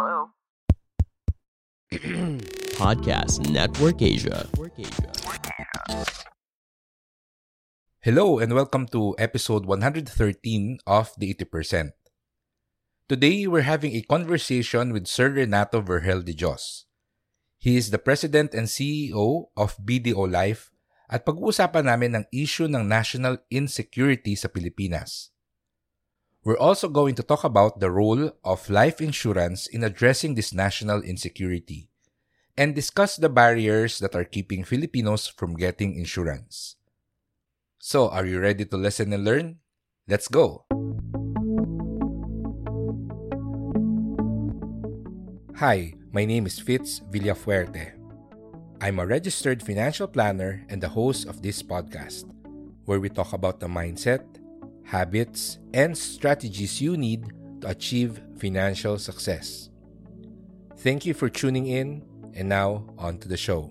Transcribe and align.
Hello? 0.00 0.32
Podcast 2.80 3.44
Network 3.52 4.00
Asia. 4.00 4.48
Hello 8.00 8.40
and 8.40 8.56
welcome 8.56 8.88
to 8.96 9.12
episode 9.20 9.68
113 9.68 10.08
of 10.88 11.12
The 11.20 11.36
80%. 11.36 11.92
Today, 13.12 13.44
we're 13.44 13.68
having 13.68 13.92
a 13.92 14.00
conversation 14.00 14.96
with 14.96 15.04
Sir 15.04 15.36
Renato 15.36 15.84
Vergel 15.84 16.24
de 16.24 16.32
Jos. 16.32 16.88
He 17.60 17.76
is 17.76 17.92
the 17.92 18.00
President 18.00 18.56
and 18.56 18.72
CEO 18.72 19.52
of 19.52 19.76
BDO 19.84 20.32
Life 20.32 20.72
at 21.12 21.28
pag-uusapan 21.28 21.84
namin 21.84 22.16
ang 22.16 22.26
issue 22.32 22.72
ng 22.72 22.88
national 22.88 23.44
insecurity 23.52 24.32
sa 24.32 24.48
Pilipinas. 24.48 25.28
We're 26.42 26.56
also 26.56 26.88
going 26.88 27.16
to 27.16 27.22
talk 27.22 27.44
about 27.44 27.80
the 27.80 27.90
role 27.90 28.32
of 28.44 28.70
life 28.70 29.02
insurance 29.04 29.66
in 29.66 29.84
addressing 29.84 30.36
this 30.36 30.54
national 30.54 31.02
insecurity 31.02 31.90
and 32.56 32.74
discuss 32.74 33.16
the 33.16 33.28
barriers 33.28 33.98
that 33.98 34.16
are 34.16 34.24
keeping 34.24 34.64
Filipinos 34.64 35.28
from 35.28 35.52
getting 35.52 36.00
insurance. 36.00 36.76
So, 37.78 38.08
are 38.08 38.24
you 38.24 38.40
ready 38.40 38.64
to 38.64 38.76
listen 38.78 39.12
and 39.12 39.22
learn? 39.22 39.60
Let's 40.08 40.28
go! 40.28 40.64
Hi, 45.60 45.92
my 46.10 46.24
name 46.24 46.46
is 46.46 46.58
Fitz 46.58 47.04
Villafuerte. 47.12 48.00
I'm 48.80 48.98
a 48.98 49.04
registered 49.04 49.62
financial 49.62 50.08
planner 50.08 50.64
and 50.70 50.80
the 50.80 50.88
host 50.88 51.28
of 51.28 51.42
this 51.42 51.62
podcast, 51.62 52.24
where 52.86 52.98
we 52.98 53.10
talk 53.10 53.34
about 53.34 53.60
the 53.60 53.68
mindset, 53.68 54.24
habits, 54.90 55.62
and 55.72 55.94
strategies 55.94 56.82
you 56.82 56.98
need 56.98 57.30
to 57.62 57.70
achieve 57.70 58.18
financial 58.42 58.98
success. 58.98 59.70
Thank 60.82 61.06
you 61.06 61.14
for 61.14 61.30
tuning 61.30 61.70
in, 61.70 62.02
and 62.34 62.50
now 62.50 62.90
on 62.98 63.22
to 63.22 63.30
the 63.30 63.38
show. 63.38 63.70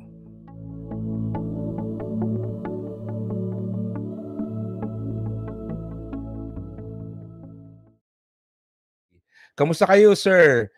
Kamusta 9.59 9.91
kayo, 9.91 10.15
sir? 10.15 10.71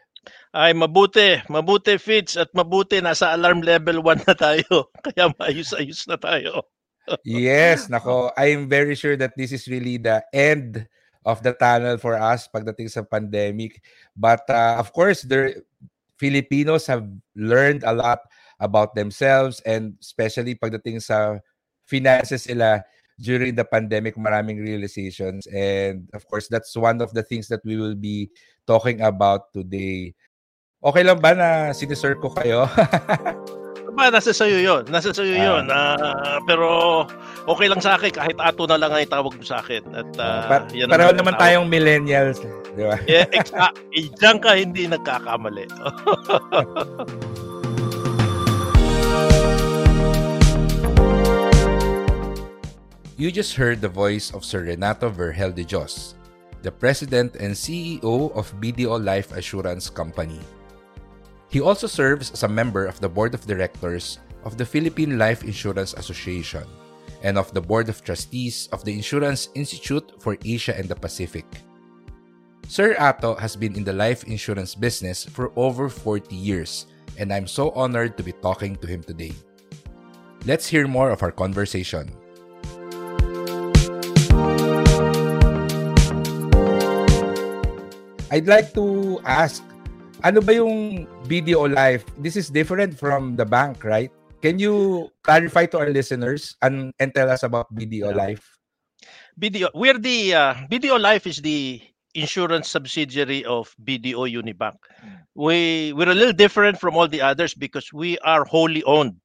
Ay, 0.49 0.73
mabuti. 0.73 1.37
Mabuti, 1.53 2.01
Fitz. 2.01 2.33
At 2.33 2.49
mabuti, 2.57 2.97
nasa 2.97 3.29
alarm 3.29 3.61
level 3.61 4.01
1 4.01 4.25
na 4.25 4.33
tayo. 4.33 4.89
Kaya 5.05 5.29
maayos-ayos 5.37 6.09
na 6.09 6.17
tayo. 6.17 6.65
Yes, 7.23 7.87
nako. 7.87 8.31
I'm 8.37 8.69
very 8.69 8.95
sure 8.95 9.17
that 9.17 9.35
this 9.37 9.51
is 9.51 9.67
really 9.67 9.97
the 9.97 10.23
end 10.33 10.87
of 11.25 11.41
the 11.43 11.53
tunnel 11.53 11.97
for 11.97 12.17
us 12.17 12.49
pagdating 12.49 12.89
sa 12.89 13.05
pandemic. 13.05 13.81
But 14.15 14.45
uh, 14.49 14.77
of 14.77 14.93
course, 14.93 15.21
there 15.21 15.61
Filipinos 16.17 16.85
have 16.85 17.05
learned 17.35 17.83
a 17.83 17.93
lot 17.93 18.21
about 18.61 18.93
themselves 18.93 19.57
and 19.65 19.97
especially 19.97 20.53
pagdating 20.53 21.01
sa 21.01 21.41
finances 21.89 22.45
sila 22.45 22.85
during 23.21 23.53
the 23.53 23.65
pandemic, 23.65 24.17
maraming 24.17 24.57
realizations. 24.61 25.45
And 25.49 26.09
of 26.13 26.25
course, 26.25 26.49
that's 26.49 26.73
one 26.77 27.01
of 27.01 27.13
the 27.13 27.21
things 27.21 27.47
that 27.49 27.61
we 27.65 27.77
will 27.77 27.95
be 27.95 28.29
talking 28.65 29.01
about 29.01 29.53
today. 29.53 30.13
Okay 30.81 31.05
lang 31.05 31.21
ba 31.21 31.37
na 31.37 31.49
sinisir 31.77 32.17
ko 32.17 32.33
kayo? 32.33 32.65
ba, 33.95 34.07
nasa 34.09 34.31
sayo 34.31 34.57
yun. 34.57 34.83
Nasa 34.87 35.11
sayo 35.11 35.35
uh, 35.35 35.43
yun. 35.45 35.63
Uh, 35.67 36.39
pero 36.47 36.67
okay 37.47 37.67
lang 37.67 37.81
sa 37.83 37.99
akin 37.99 38.11
kahit 38.11 38.37
ato 38.39 38.65
na 38.65 38.79
lang 38.79 38.91
ay 38.95 39.05
tawag 39.05 39.35
mo 39.35 39.43
sa 39.43 39.59
akin. 39.59 39.83
At, 39.91 40.09
uh, 40.17 40.41
pa- 40.47 40.67
yan 40.71 40.87
pareho 40.87 41.11
naman 41.11 41.35
tawag. 41.35 41.43
tayong 41.43 41.67
millennials. 41.67 42.39
Di 42.71 42.83
ba? 42.87 42.95
yeah, 43.03 43.27
exa- 43.37 43.75
eh, 43.91 44.07
diyan 44.15 44.37
ka 44.39 44.55
hindi 44.55 44.87
nagkakamali. 44.87 45.65
You 53.21 53.29
just 53.29 53.53
heard 53.53 53.81
the 53.81 53.89
voice 53.89 54.33
of 54.33 54.41
Sir 54.43 54.65
Renato 54.65 55.05
Vergel 55.09 55.53
de 55.53 55.63
Jos, 55.63 56.15
the 56.63 56.71
President 56.71 57.35
and 57.37 57.53
CEO 57.53 58.33
of 58.33 58.49
BDO 58.57 58.97
Life 58.97 59.29
Assurance 59.37 59.93
Company. 59.93 60.39
He 61.51 61.59
also 61.59 61.85
serves 61.85 62.31
as 62.31 62.43
a 62.43 62.47
member 62.47 62.87
of 62.87 63.03
the 63.03 63.11
Board 63.11 63.35
of 63.35 63.43
Directors 63.45 64.23
of 64.47 64.55
the 64.55 64.63
Philippine 64.63 65.19
Life 65.19 65.43
Insurance 65.43 65.91
Association 65.93 66.63
and 67.23 67.37
of 67.37 67.51
the 67.53 67.59
Board 67.59 67.89
of 67.89 67.99
Trustees 68.07 68.69
of 68.71 68.87
the 68.87 68.95
Insurance 68.95 69.49
Institute 69.53 70.15
for 70.23 70.37
Asia 70.45 70.71
and 70.71 70.87
the 70.87 70.95
Pacific. 70.95 71.43
Sir 72.71 72.95
Ato 72.97 73.35
has 73.35 73.57
been 73.57 73.75
in 73.75 73.83
the 73.83 73.91
life 73.91 74.23
insurance 74.31 74.73
business 74.75 75.25
for 75.27 75.51
over 75.59 75.89
40 75.89 76.33
years, 76.33 76.87
and 77.19 77.33
I'm 77.33 77.47
so 77.47 77.71
honored 77.71 78.15
to 78.15 78.23
be 78.23 78.31
talking 78.31 78.77
to 78.77 78.87
him 78.87 79.03
today. 79.03 79.35
Let's 80.47 80.71
hear 80.71 80.87
more 80.87 81.11
of 81.11 81.21
our 81.21 81.35
conversation. 81.35 82.15
I'd 88.31 88.47
like 88.47 88.73
to 88.75 89.19
ask 89.25 89.61
ano 90.23 90.41
ba 90.41 90.53
yung 90.53 91.05
BDO 91.25 91.73
Life? 91.73 92.05
This 92.17 92.37
is 92.37 92.49
different 92.49 92.97
from 92.97 93.35
the 93.35 93.45
bank, 93.45 93.83
right? 93.83 94.11
Can 94.41 94.57
you 94.57 95.09
clarify 95.21 95.65
to 95.69 95.77
our 95.77 95.89
listeners 95.89 96.57
and, 96.61 96.93
and 96.99 97.13
tell 97.13 97.29
us 97.29 97.43
about 97.43 97.73
BDO 97.73 98.15
Life? 98.15 98.41
BDO, 99.39 99.69
we're 99.73 99.97
the 99.97 100.33
uh, 100.33 100.53
BDO 100.69 100.99
Life 100.99 101.25
is 101.25 101.41
the 101.41 101.81
insurance 102.13 102.69
subsidiary 102.69 103.45
of 103.45 103.73
BDO 103.83 104.29
Unibank. 104.29 104.77
We 105.35 105.93
we're 105.93 106.11
a 106.11 106.17
little 106.17 106.33
different 106.33 106.79
from 106.79 106.95
all 106.95 107.07
the 107.07 107.21
others 107.21 107.53
because 107.53 107.93
we 107.93 108.17
are 108.19 108.43
wholly 108.45 108.83
owned. 108.83 109.15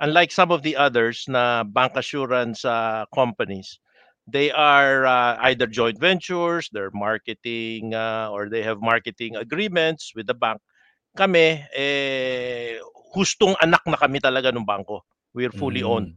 Unlike 0.00 0.32
some 0.32 0.50
of 0.50 0.62
the 0.62 0.76
others 0.76 1.26
na 1.28 1.62
bank 1.62 1.92
assurance 1.94 2.64
uh, 2.64 3.04
companies, 3.14 3.78
they 4.32 4.50
are 4.50 5.06
uh, 5.06 5.36
either 5.40 5.66
joint 5.66 5.98
ventures, 5.98 6.68
they're 6.72 6.90
marketing 6.94 7.94
uh, 7.94 8.28
or 8.30 8.48
they 8.48 8.62
have 8.62 8.80
marketing 8.80 9.36
agreements 9.36 10.12
with 10.14 10.26
the 10.26 10.34
bank. 10.34 10.60
Kami, 11.16 11.64
eh, 11.74 12.78
hustong 13.14 13.56
anak 13.62 13.82
na 13.86 13.98
kami 13.98 14.20
talaga 14.20 14.54
ng 14.54 14.66
bangko. 14.66 15.02
We're 15.34 15.50
fully 15.50 15.82
mm. 15.82 15.90
owned. 15.90 16.12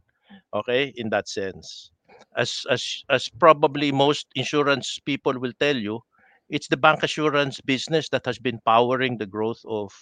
Okay, 0.54 0.92
in 0.96 1.10
that 1.10 1.28
sense. 1.28 1.90
As, 2.36 2.66
as, 2.70 3.04
as 3.10 3.28
probably 3.28 3.90
most 3.92 4.26
insurance 4.34 4.98
people 5.04 5.38
will 5.38 5.52
tell 5.58 5.76
you, 5.76 6.00
it's 6.48 6.68
the 6.68 6.76
bank 6.76 7.02
assurance 7.02 7.60
business 7.60 8.08
that 8.10 8.26
has 8.26 8.38
been 8.38 8.60
powering 8.66 9.18
the 9.18 9.26
growth 9.26 9.60
of, 9.66 9.92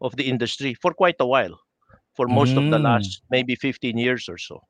of 0.00 0.16
the 0.16 0.24
industry 0.24 0.74
for 0.74 0.92
quite 0.92 1.16
a 1.20 1.26
while. 1.26 1.58
For 2.16 2.26
most 2.26 2.52
mm. 2.52 2.64
of 2.64 2.70
the 2.70 2.78
mm. 2.78 2.84
last 2.84 3.22
maybe 3.30 3.54
15 3.54 3.96
years 3.96 4.28
or 4.28 4.38
so. 4.38 4.60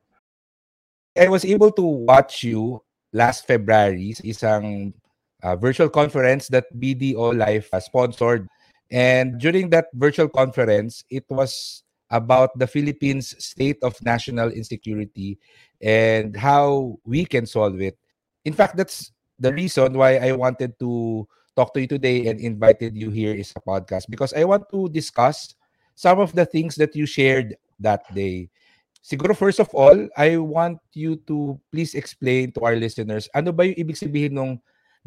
I 1.17 1.27
was 1.27 1.45
able 1.45 1.71
to 1.73 1.81
watch 1.81 2.43
you 2.43 2.81
last 3.13 3.47
February 3.47 4.13
sa 4.13 4.23
isang 4.23 4.93
uh, 5.41 5.55
virtual 5.55 5.89
conference 5.89 6.47
that 6.49 6.69
BDO 6.77 7.33
Life 7.35 7.69
uh, 7.73 7.79
sponsored. 7.79 8.47
And 8.91 9.39
during 9.39 9.69
that 9.69 9.87
virtual 9.93 10.29
conference, 10.29 11.03
it 11.09 11.25
was 11.29 11.83
about 12.09 12.57
the 12.57 12.65
Philippines' 12.65 13.37
state 13.37 13.77
of 13.83 13.93
national 14.01 14.49
insecurity 14.49 15.37
and 15.81 16.35
how 16.35 16.97
we 17.05 17.25
can 17.25 17.45
solve 17.45 17.81
it. 17.81 17.97
In 18.45 18.53
fact, 18.53 18.77
that's 18.77 19.11
the 19.37 19.53
reason 19.53 19.93
why 19.93 20.17
I 20.17 20.33
wanted 20.33 20.77
to 20.79 21.27
talk 21.55 21.73
to 21.73 21.81
you 21.81 21.87
today 21.87 22.27
and 22.27 22.39
invited 22.39 22.97
you 22.97 23.09
here 23.09 23.33
is 23.33 23.53
a 23.55 23.61
podcast 23.61 24.09
because 24.09 24.33
I 24.33 24.43
want 24.43 24.69
to 24.71 24.89
discuss 24.89 25.53
some 25.95 26.19
of 26.19 26.33
the 26.33 26.45
things 26.45 26.75
that 26.75 26.95
you 26.95 27.05
shared 27.05 27.55
that 27.79 28.03
day. 28.15 28.49
Siguro 28.99 29.31
first 29.31 29.63
of 29.63 29.71
all, 29.71 29.95
I 30.19 30.35
want 30.35 30.83
you 30.91 31.17
to 31.31 31.55
please 31.71 31.95
explain 31.95 32.51
to 32.55 32.67
our 32.67 32.75
listeners 32.75 33.31
ano 33.31 33.55
ba 33.55 33.63
yung 33.63 33.79
ibig 33.79 33.97
sabihin 33.99 34.35
ng 34.35 34.51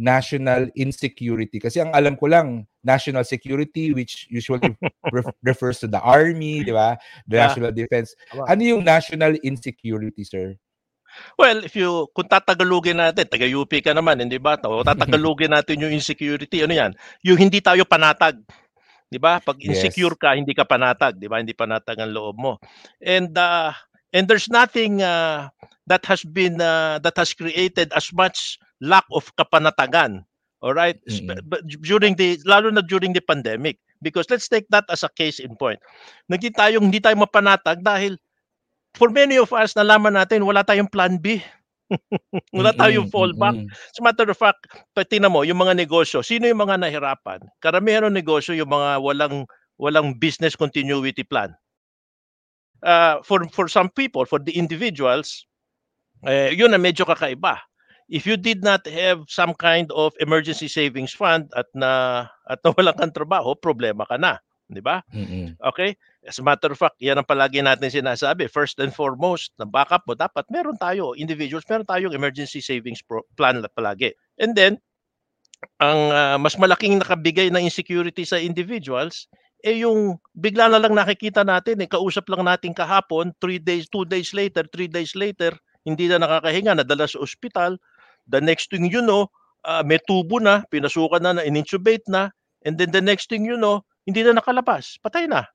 national 0.00 0.72
insecurity 0.72 1.60
kasi 1.60 1.84
ang 1.84 1.92
alam 1.92 2.16
ko 2.16 2.24
lang 2.24 2.64
national 2.80 3.22
security 3.28 3.92
which 3.92 4.26
usually 4.32 4.72
ref- 5.14 5.36
refers 5.44 5.78
to 5.78 5.86
the 5.86 6.00
army, 6.00 6.64
di 6.64 6.72
ba? 6.72 6.96
The 7.28 7.36
yeah. 7.36 7.42
national 7.46 7.72
defense. 7.76 8.16
Ano 8.48 8.64
yung 8.64 8.82
national 8.82 9.36
insecurity, 9.44 10.24
sir? 10.24 10.56
Well, 11.36 11.60
if 11.64 11.76
you 11.76 12.08
kung 12.16 12.28
tatagalugin 12.28 12.96
natin, 12.96 13.28
taga 13.28 13.44
UP 13.44 13.68
ka 13.68 13.92
naman, 13.92 14.24
hindi 14.24 14.40
ba? 14.40 14.56
O 14.64 14.80
tatagalugin 14.88 15.52
natin 15.52 15.84
yung 15.84 15.92
insecurity, 15.92 16.64
ano 16.64 16.72
'yan? 16.72 16.92
Yung 17.24 17.38
hindi 17.38 17.60
tayo 17.60 17.84
panatag. 17.84 18.40
'Di 19.12 19.20
ba? 19.20 19.44
Pag 19.44 19.60
insecure 19.60 20.16
Yes. 20.16 20.22
ka, 20.24 20.32
hindi 20.32 20.56
ka 20.56 20.64
panatag, 20.64 21.20
'di 21.20 21.28
ba? 21.28 21.44
Hindi 21.44 21.52
panatag 21.52 22.00
ang 22.00 22.16
loob 22.16 22.40
mo. 22.40 22.56
And 23.04 23.36
uh, 23.36 23.76
and 24.16 24.24
there's 24.24 24.48
nothing 24.48 25.04
uh, 25.04 25.52
that 25.84 26.08
has 26.08 26.24
been 26.24 26.56
uh, 26.64 26.96
that 27.04 27.14
has 27.20 27.36
created 27.36 27.92
as 27.92 28.08
much 28.16 28.56
lack 28.80 29.04
of 29.12 29.28
kapanatagan. 29.36 30.24
All 30.64 30.72
right? 30.72 30.96
But 31.44 31.66
during 31.82 32.16
the 32.16 32.38
lalo 32.46 32.70
na 32.72 32.80
during 32.80 33.12
the 33.12 33.20
pandemic 33.20 33.82
because 34.00 34.30
let's 34.30 34.46
take 34.48 34.66
that 34.70 34.86
as 34.88 35.02
a 35.02 35.10
case 35.10 35.42
in 35.42 35.58
point. 35.58 35.82
Naging 36.30 36.54
tayong 36.54 36.86
hindi 36.88 37.02
tayo 37.02 37.18
mapanatag 37.18 37.82
dahil 37.82 38.16
for 38.94 39.10
many 39.10 39.38
of 39.42 39.50
us 39.50 39.74
nalaman 39.74 40.14
natin 40.14 40.46
wala 40.46 40.62
tayong 40.62 40.90
plan 40.90 41.18
B. 41.18 41.42
wala 42.56 42.72
tayong 42.76 43.06
Mm-mm, 43.06 43.10
fallback. 43.10 43.56
mm-mm. 43.56 43.68
As 43.92 43.98
a 44.00 44.04
matter 44.04 44.28
of 44.28 44.38
fact, 44.38 44.66
tingnan 44.96 45.32
mo, 45.32 45.42
yung 45.44 45.60
mga 45.60 45.76
negosyo, 45.76 46.24
sino 46.24 46.48
yung 46.48 46.62
mga 46.62 46.80
nahirapan? 46.80 47.40
Karamihan 47.60 48.08
ng 48.08 48.16
negosyo, 48.16 48.56
yung 48.56 48.72
mga 48.72 49.00
walang 49.02 49.44
walang 49.80 50.16
business 50.18 50.54
continuity 50.56 51.24
plan. 51.26 51.52
Uh, 52.82 53.22
for 53.22 53.46
for 53.54 53.68
some 53.70 53.88
people, 53.90 54.26
for 54.26 54.42
the 54.42 54.54
individuals, 54.58 55.46
eh, 56.26 56.50
yun 56.50 56.70
na 56.74 56.78
medyo 56.82 57.06
kakaiba. 57.06 57.58
If 58.10 58.26
you 58.26 58.36
did 58.36 58.60
not 58.66 58.84
have 58.90 59.24
some 59.30 59.54
kind 59.54 59.88
of 59.94 60.12
emergency 60.20 60.66
savings 60.68 61.14
fund 61.14 61.48
at 61.54 61.70
na 61.72 62.26
at 62.50 62.60
nawalan 62.66 62.98
kang 62.98 63.14
trabaho, 63.14 63.54
problema 63.54 64.04
ka 64.04 64.18
na, 64.18 64.42
'di 64.72 64.82
ba? 64.82 65.04
Mm-mm. 65.12 65.54
Okay? 65.72 65.94
As 66.24 66.38
a 66.38 66.44
matter 66.44 66.70
of 66.70 66.78
fact, 66.78 66.98
yan 67.02 67.18
ang 67.18 67.26
palagi 67.26 67.60
natin 67.60 67.90
sinasabi. 67.90 68.46
First 68.46 68.78
and 68.78 68.94
foremost, 68.94 69.52
na 69.58 69.66
backup 69.66 70.06
mo, 70.06 70.14
dapat 70.14 70.46
meron 70.48 70.78
tayo, 70.78 71.18
individuals, 71.18 71.66
meron 71.66 71.86
tayong 71.86 72.14
emergency 72.14 72.62
savings 72.62 73.02
pro- 73.02 73.26
plan 73.34 73.58
na 73.58 73.66
palagi. 73.66 74.14
And 74.38 74.54
then, 74.54 74.78
ang 75.82 76.00
ah, 76.10 76.38
mas 76.38 76.54
malaking 76.58 77.02
nakabigay 77.02 77.50
ng 77.50 77.66
insecurity 77.66 78.22
sa 78.26 78.38
individuals, 78.38 79.26
eh 79.62 79.82
yung 79.82 80.18
bigla 80.34 80.66
na 80.70 80.82
lang 80.82 80.94
nakikita 80.94 81.46
natin, 81.46 81.82
eh, 81.82 81.88
kausap 81.90 82.26
lang 82.30 82.46
natin 82.46 82.74
kahapon, 82.74 83.30
three 83.38 83.62
days, 83.62 83.86
two 83.86 84.02
days 84.06 84.34
later, 84.34 84.66
three 84.74 84.90
days 84.90 85.14
later, 85.14 85.54
hindi 85.86 86.10
na 86.10 86.22
nakakahinga, 86.22 86.82
nadala 86.82 87.06
sa 87.06 87.22
ospital. 87.22 87.78
The 88.26 88.42
next 88.42 88.70
thing 88.70 88.90
you 88.90 89.02
know, 89.02 89.30
ah, 89.66 89.82
may 89.86 90.02
tubo 90.02 90.42
na, 90.42 90.66
pinasukan 90.70 91.22
na, 91.22 91.38
na 91.38 91.42
in-intubate 91.46 92.06
na, 92.10 92.34
and 92.66 92.78
then 92.78 92.90
the 92.90 93.02
next 93.02 93.30
thing 93.30 93.46
you 93.46 93.58
know, 93.58 93.86
hindi 94.06 94.22
na 94.24 94.38
nakalabas, 94.38 94.98
patay 95.02 95.28
na. 95.28 95.46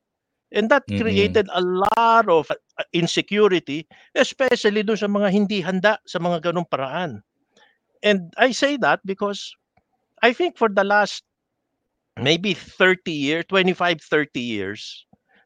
And 0.53 0.69
that 0.71 0.87
Mm-mm. 0.89 0.95
created 0.95 1.49
a 1.51 1.61
lot 1.61 2.29
of 2.29 2.47
uh, 2.51 2.83
insecurity, 2.93 3.87
especially 4.15 4.81
doon 4.83 4.95
sa 4.99 5.09
mga 5.11 5.29
hindi 5.31 5.59
handa 5.59 5.99
sa 6.07 6.19
mga 6.19 6.51
ganong 6.51 6.69
paraan. 6.69 7.21
And 8.03 8.31
I 8.37 8.51
say 8.51 8.77
that 8.79 9.01
because 9.05 9.55
I 10.21 10.33
think 10.33 10.57
for 10.57 10.69
the 10.69 10.83
last 10.83 11.23
maybe 12.19 12.53
30 12.53 13.11
years, 13.11 13.45
25, 13.49 14.01
30 14.01 14.41
years, 14.41 15.05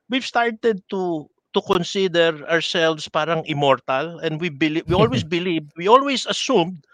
we've 0.10 0.26
started 0.26 0.84
to 0.90 1.28
to 1.54 1.62
consider 1.62 2.46
ourselves 2.48 3.10
parang 3.10 3.44
immortal 3.46 4.20
and 4.20 4.40
we 4.40 4.50
believe 4.50 4.86
we 4.88 4.96
always 4.96 5.24
believe 5.38 5.68
we 5.76 5.88
always 5.88 6.26
assumed 6.28 6.86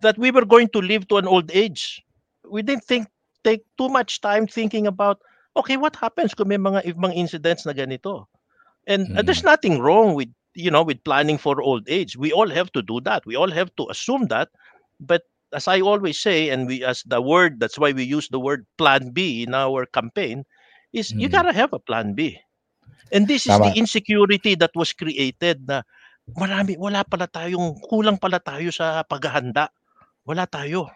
that 0.00 0.18
we 0.18 0.30
were 0.30 0.44
going 0.44 0.68
to 0.68 0.80
live 0.80 1.06
to 1.08 1.16
an 1.16 1.26
old 1.26 1.50
age. 1.52 2.02
We 2.48 2.62
didn't 2.62 2.84
think 2.84 3.08
take 3.44 3.62
too 3.78 3.88
much 3.88 4.20
time 4.20 4.46
thinking 4.46 4.86
about 4.86 5.20
okay, 5.56 5.76
what 5.76 5.96
happens 5.96 6.34
kung 6.34 6.48
may 6.48 6.58
mga 6.60 6.94
mga 6.96 7.14
incidents 7.16 7.66
na 7.66 7.72
ganito? 7.72 8.26
And 8.86 9.08
uh, 9.16 9.22
there's 9.22 9.44
nothing 9.44 9.78
wrong 9.80 10.14
with 10.14 10.28
you 10.54 10.70
know 10.70 10.82
with 10.82 11.02
planning 11.04 11.38
for 11.38 11.60
old 11.62 11.86
age. 11.88 12.16
We 12.16 12.32
all 12.32 12.48
have 12.50 12.72
to 12.72 12.82
do 12.82 13.00
that. 13.06 13.24
We 13.26 13.36
all 13.36 13.50
have 13.50 13.74
to 13.76 13.88
assume 13.90 14.26
that. 14.28 14.50
But 15.00 15.22
as 15.54 15.68
I 15.68 15.80
always 15.80 16.18
say, 16.18 16.50
and 16.50 16.66
we 16.66 16.84
as 16.84 17.02
the 17.06 17.20
word 17.22 17.60
that's 17.60 17.78
why 17.78 17.92
we 17.92 18.04
use 18.04 18.28
the 18.28 18.40
word 18.40 18.66
plan 18.78 19.10
B 19.12 19.42
in 19.44 19.54
our 19.54 19.86
campaign, 19.86 20.44
is 20.92 21.12
you 21.16 21.28
Mm. 21.28 21.32
gotta 21.32 21.52
have 21.52 21.72
a 21.72 21.80
plan 21.82 22.14
B. 22.14 22.38
And 23.12 23.28
this 23.28 23.46
is 23.46 23.60
the 23.60 23.70
Tama. 23.70 23.76
insecurity 23.76 24.54
that 24.56 24.72
was 24.74 24.92
created 24.92 25.68
na 25.68 25.82
marami 26.36 26.76
wala 26.80 27.04
pala 27.04 27.28
tayong 27.28 27.76
kulang 27.88 28.18
pala 28.20 28.40
tayo 28.40 28.72
sa 28.72 29.04
paghahanda. 29.04 29.68
Wala 30.26 30.46
tayo. 30.48 30.88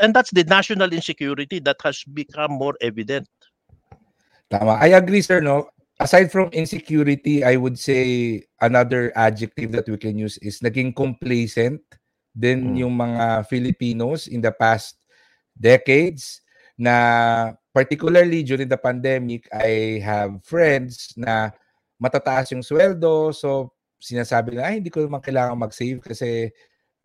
And 0.00 0.14
that's 0.14 0.30
the 0.30 0.44
national 0.44 0.92
insecurity 0.94 1.58
that 1.66 1.78
has 1.84 2.04
become 2.06 2.52
more 2.54 2.74
evident. 2.80 3.28
Tama. 4.50 4.82
I 4.82 4.98
agree, 4.98 5.22
sir, 5.22 5.38
no? 5.38 5.70
Aside 6.00 6.32
from 6.32 6.50
insecurity, 6.50 7.44
I 7.44 7.54
would 7.54 7.78
say 7.78 8.42
another 8.58 9.12
adjective 9.14 9.70
that 9.78 9.86
we 9.86 9.94
can 9.94 10.18
use 10.18 10.40
is 10.42 10.58
naging 10.58 10.96
complacent 10.96 11.78
din 12.34 12.74
Mm. 12.74 12.76
yung 12.82 12.94
mga 12.98 13.46
Filipinos 13.46 14.26
in 14.26 14.42
the 14.42 14.50
past 14.50 14.98
decades 15.54 16.42
na 16.74 17.52
particularly 17.70 18.42
during 18.42 18.66
the 18.66 18.80
pandemic, 18.80 19.46
I 19.54 20.02
have 20.02 20.42
friends 20.42 21.14
na 21.14 21.52
matataas 22.00 22.50
yung 22.50 22.64
sweldo. 22.64 23.30
So, 23.36 23.76
sinasabi 24.00 24.56
na, 24.56 24.72
ay, 24.72 24.80
hindi 24.82 24.90
ko 24.90 25.04
naman 25.04 25.20
kailangan 25.22 25.54
mag-save 25.60 26.00
kasi 26.02 26.50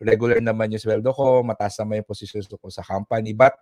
regular 0.01 0.39
naman 0.39 0.71
yung 0.71 0.81
sweldo 0.81 1.11
ko, 1.11 1.43
mataas 1.43 1.77
naman 1.77 2.01
yung 2.01 2.09
position 2.09 2.41
ko 2.47 2.71
sa 2.71 2.81
company. 2.81 3.35
But, 3.35 3.53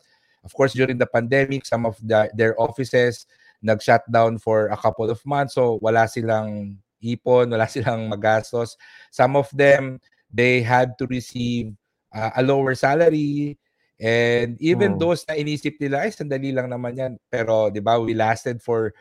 of 0.45 0.53
course, 0.53 0.77
during 0.77 1.01
the 1.01 1.09
pandemic, 1.09 1.65
some 1.65 1.83
of 1.89 1.97
the, 1.99 2.29
their 2.37 2.53
offices 2.61 3.25
nag-shutdown 3.63 4.37
for 4.37 4.67
a 4.67 4.77
couple 4.77 5.07
of 5.09 5.23
months. 5.25 5.55
So, 5.55 5.79
wala 5.81 6.05
silang 6.11 6.77
ipon, 7.01 7.49
wala 7.49 7.65
silang 7.71 8.11
magastos. 8.11 8.75
Some 9.09 9.39
of 9.39 9.47
them, 9.55 10.03
they 10.27 10.61
had 10.61 10.99
to 10.99 11.07
receive 11.07 11.73
uh, 12.11 12.35
a 12.37 12.43
lower 12.43 12.75
salary. 12.75 13.57
And 14.03 14.59
even 14.59 14.99
Hmm. 14.99 14.99
those 14.99 15.23
na 15.25 15.39
inisip 15.39 15.79
nila, 15.79 16.03
ay, 16.03 16.11
sandali 16.11 16.51
lang 16.51 16.67
naman 16.67 16.99
yan. 16.99 17.13
Pero, 17.31 17.71
di 17.71 17.79
ba, 17.79 17.95
we 17.97 18.11
lasted 18.11 18.59
for 18.59 18.91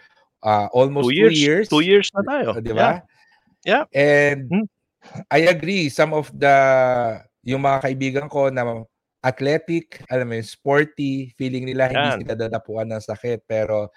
uh, 0.46 0.70
almost 0.70 1.10
Two 1.10 1.14
two 1.14 1.18
years. 1.18 1.38
years. 1.42 1.66
Two 1.68 1.82
years 1.82 2.06
na 2.14 2.22
tayo. 2.22 2.54
Uh, 2.54 2.62
di 2.62 2.70
ba? 2.70 3.02
Yeah. 3.66 3.84
And 3.90 4.46
Hmm. 4.46 4.66
I 5.34 5.50
agree, 5.50 5.90
some 5.90 6.14
of 6.14 6.30
the, 6.30 6.54
yung 7.42 7.66
mga 7.66 7.78
kaibigan 7.90 8.26
ko 8.30 8.46
na 8.54 8.86
athletic, 9.22 9.98
alam 10.06 10.30
mo 10.30 10.34
yun, 10.38 10.46
sporty, 10.46 11.34
feeling 11.34 11.66
nila 11.66 11.90
Yan. 11.90 11.94
hindi 11.94 12.10
sila 12.22 12.34
dadapuan 12.38 12.86
ng 12.90 13.02
sakit. 13.02 13.42
Pero 13.42 13.90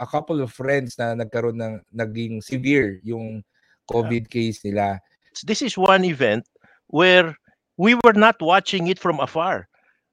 a 0.00 0.08
couple 0.08 0.40
of 0.40 0.48
friends 0.48 0.96
na 0.96 1.12
nagkaroon 1.12 1.60
ng, 1.60 1.74
naging 1.92 2.40
severe 2.40 2.98
yung 3.04 3.44
COVID 3.84 4.32
case 4.32 4.64
nila. 4.64 4.96
This 5.44 5.60
is 5.60 5.76
one 5.76 6.08
event 6.08 6.48
where 6.88 7.36
we 7.76 7.94
were 8.00 8.16
not 8.16 8.40
watching 8.40 8.88
it 8.88 8.96
from 8.96 9.20
afar. 9.20 9.68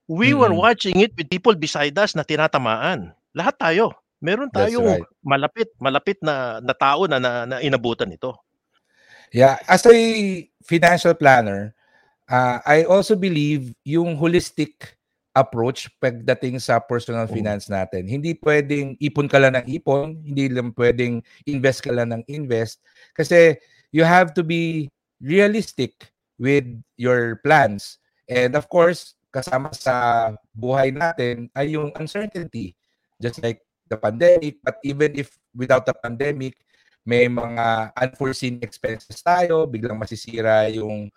We 0.07 0.35
were 0.35 0.51
Mm. 0.51 0.59
watching 0.59 0.97
it 0.99 1.15
with 1.15 1.31
people 1.31 1.55
beside 1.55 1.95
us 1.95 2.15
na 2.15 2.23
tinatamaan. 2.27 3.15
Lahat 3.31 3.55
tayo. 3.55 3.95
Meron 4.17 4.49
That's 4.49 4.73
tayong 4.73 4.87
right. 4.97 5.05
malapit, 5.21 5.69
malapit 5.77 6.17
na, 6.25 6.57
na 6.59 6.73
tao 6.73 7.05
na, 7.05 7.21
na, 7.21 7.45
na 7.45 7.55
inabutan 7.61 8.09
ito. 8.09 8.33
Yeah, 9.29 9.59
as 9.67 9.83
a 9.85 9.93
financial 10.63 11.13
planner, 11.13 11.75
uh, 12.25 12.63
I 12.65 12.87
also 12.87 13.13
believe 13.13 13.75
yung 13.83 14.17
holistic 14.17 14.96
approach 15.37 15.85
pagdating 16.01 16.57
sa 16.57 16.81
personal 16.81 17.29
Mm. 17.29 17.33
finance 17.37 17.69
natin. 17.69 18.09
Hindi 18.09 18.33
pwedeng 18.41 18.97
ipon 18.97 19.29
ka 19.29 19.37
lang 19.37 19.53
ng 19.53 19.69
ipon, 19.69 20.17
hindi 20.25 20.49
lang 20.49 20.73
pwedeng 20.73 21.21
invest 21.45 21.85
ka 21.85 21.93
lang 21.93 22.09
ng 22.09 22.25
invest 22.25 22.81
kasi 23.13 23.53
you 23.93 24.01
have 24.01 24.33
to 24.33 24.41
be 24.41 24.89
realistic 25.21 25.93
with 26.41 26.65
your 26.97 27.37
plans. 27.45 28.01
And 28.25 28.57
of 28.57 28.65
course, 28.67 29.15
kasama 29.29 29.69
sa 29.77 30.33
buhay 30.51 30.89
natin 30.89 31.53
ay 31.53 31.77
yung 31.77 31.93
uncertainty. 31.93 32.73
Just 33.21 33.41
like 33.45 33.61
the 33.87 33.97
pandemic, 33.97 34.57
but 34.65 34.81
even 34.81 35.13
if 35.15 35.37
without 35.53 35.85
the 35.85 35.93
pandemic, 35.93 36.57
may 37.07 37.31
mga 37.31 37.95
unforeseen 37.95 38.59
expenses 38.59 39.23
tayo, 39.23 39.63
biglang 39.63 39.95
masisira 39.95 40.67
yung 40.67 41.07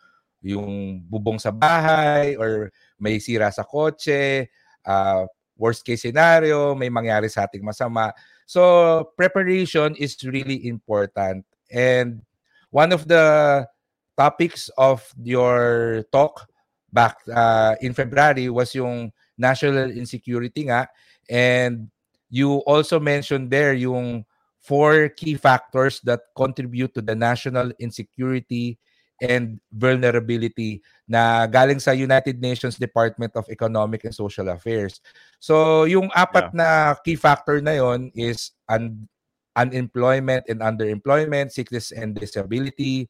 yung 0.40 1.04
bubong 1.04 1.37
sa 1.37 1.52
bahay 1.52 2.37
or 2.37 2.73
may 2.97 3.20
sira 3.20 3.52
sa 3.52 3.64
kotse, 3.64 4.49
uh, 4.85 5.25
worst 5.56 5.85
case 5.85 6.02
scenario, 6.02 6.73
may 6.75 6.88
mangyari 6.88 7.28
sa 7.28 7.44
ating 7.44 7.64
masama. 7.64 8.12
So 8.49 9.12
preparation 9.16 9.94
is 10.00 10.16
really 10.25 10.66
important. 10.66 11.44
And 11.68 12.25
one 12.73 12.92
of 12.92 13.06
the 13.06 13.68
topics 14.16 14.73
of 14.76 15.04
your 15.20 16.02
talk 16.11 16.49
back 16.92 17.20
uh, 17.28 17.76
in 17.80 17.94
February 17.94 18.49
was 18.49 18.75
yung 18.75 19.12
national 19.38 19.92
insecurity 19.94 20.68
nga 20.68 20.90
and 21.30 21.88
you 22.28 22.61
also 22.66 22.99
mentioned 22.99 23.49
there 23.49 23.73
yung 23.73 24.25
four 24.61 25.09
key 25.09 25.35
factors 25.35 26.00
that 26.04 26.20
contribute 26.37 26.92
to 26.92 27.00
the 27.00 27.14
national 27.14 27.73
insecurity 27.80 28.76
and 29.20 29.60
vulnerability 29.72 30.80
na 31.08 31.46
galing 31.46 31.78
sa 31.78 31.92
United 31.92 32.40
Nations 32.40 32.80
Department 32.80 33.36
of 33.36 33.46
Economic 33.52 34.04
and 34.04 34.14
Social 34.16 34.48
Affairs. 34.48 35.00
So 35.38 35.84
yung 35.84 36.08
apat 36.16 36.52
na 36.56 36.96
key 37.04 37.16
factor 37.16 37.60
na 37.60 37.76
yon 37.78 38.10
is 38.16 38.52
un- 38.68 39.08
unemployment 39.56 40.48
and 40.48 40.60
underemployment, 40.60 41.52
sickness 41.52 41.92
and 41.92 42.16
disability, 42.16 43.08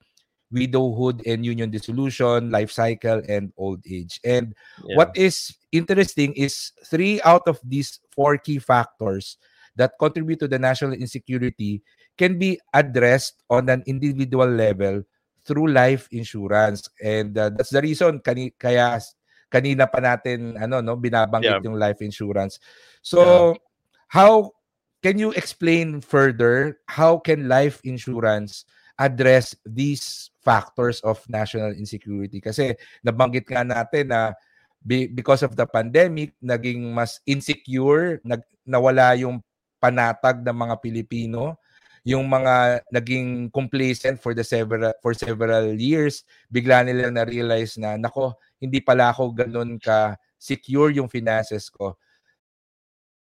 widowhood 0.50 1.22
and 1.26 1.46
union 1.46 1.70
dissolution, 1.70 2.50
life 2.50 2.74
cycle, 2.74 3.22
and 3.30 3.54
old 3.56 3.80
age. 3.86 4.18
And 4.26 4.52
Yeah. 4.82 4.98
what 4.98 5.10
is 5.14 5.54
interesting 5.70 6.34
is 6.34 6.74
three 6.90 7.22
out 7.22 7.46
of 7.46 7.62
these 7.62 8.02
four 8.10 8.36
key 8.36 8.58
factors 8.58 9.38
that 9.78 9.94
contribute 10.02 10.42
to 10.42 10.50
the 10.50 10.58
national 10.58 10.98
insecurity 10.98 11.82
can 12.18 12.36
be 12.36 12.58
addressed 12.74 13.40
on 13.48 13.70
an 13.70 13.86
individual 13.86 14.50
level 14.50 15.06
through 15.44 15.72
life 15.72 16.08
insurance. 16.12 16.88
And 17.00 17.36
uh, 17.36 17.50
that's 17.50 17.70
the 17.70 17.82
reason 17.82 18.20
kani, 18.20 18.54
kaya 18.58 19.00
kanina 19.50 19.90
pa 19.90 19.98
natin 19.98 20.54
ano 20.56 20.78
no 20.78 20.94
binabanggit 20.94 21.58
Yeah. 21.58 21.66
yung 21.66 21.76
life 21.76 21.98
insurance. 22.00 22.62
So 23.02 23.54
how 24.10 24.54
can 25.02 25.18
you 25.18 25.32
explain 25.34 26.04
further 26.04 26.78
how 26.86 27.18
can 27.18 27.48
life 27.48 27.80
insurance 27.82 28.68
address 29.00 29.56
these 29.64 30.28
factors 30.44 31.00
of 31.02 31.18
national 31.24 31.72
insecurity 31.72 32.36
kasi 32.36 32.76
nabanggit 33.00 33.48
nga 33.48 33.64
natin 33.64 34.12
na 34.12 34.36
be- 34.76 35.08
because 35.08 35.40
of 35.40 35.56
the 35.56 35.64
pandemic 35.64 36.36
naging 36.44 36.92
mas 36.92 37.18
insecure 37.24 38.20
nag, 38.22 38.44
nawala 38.68 39.16
yung 39.16 39.40
panatag 39.80 40.44
ng 40.44 40.52
mga 40.52 40.74
Pilipino 40.84 41.56
yung 42.04 42.24
mga 42.28 42.80
naging 42.92 43.52
complacent 43.52 44.16
for 44.20 44.32
the 44.32 44.44
several 44.44 44.92
for 45.04 45.12
several 45.12 45.76
years 45.76 46.24
bigla 46.48 46.84
nilang 46.84 47.16
na 47.16 47.28
realize 47.28 47.76
na 47.76 48.00
nako 48.00 48.36
hindi 48.56 48.80
pala 48.80 49.12
ako 49.12 49.36
ganun 49.36 49.76
ka 49.76 50.16
secure 50.40 50.90
yung 50.92 51.08
finances 51.08 51.68
ko 51.68 51.96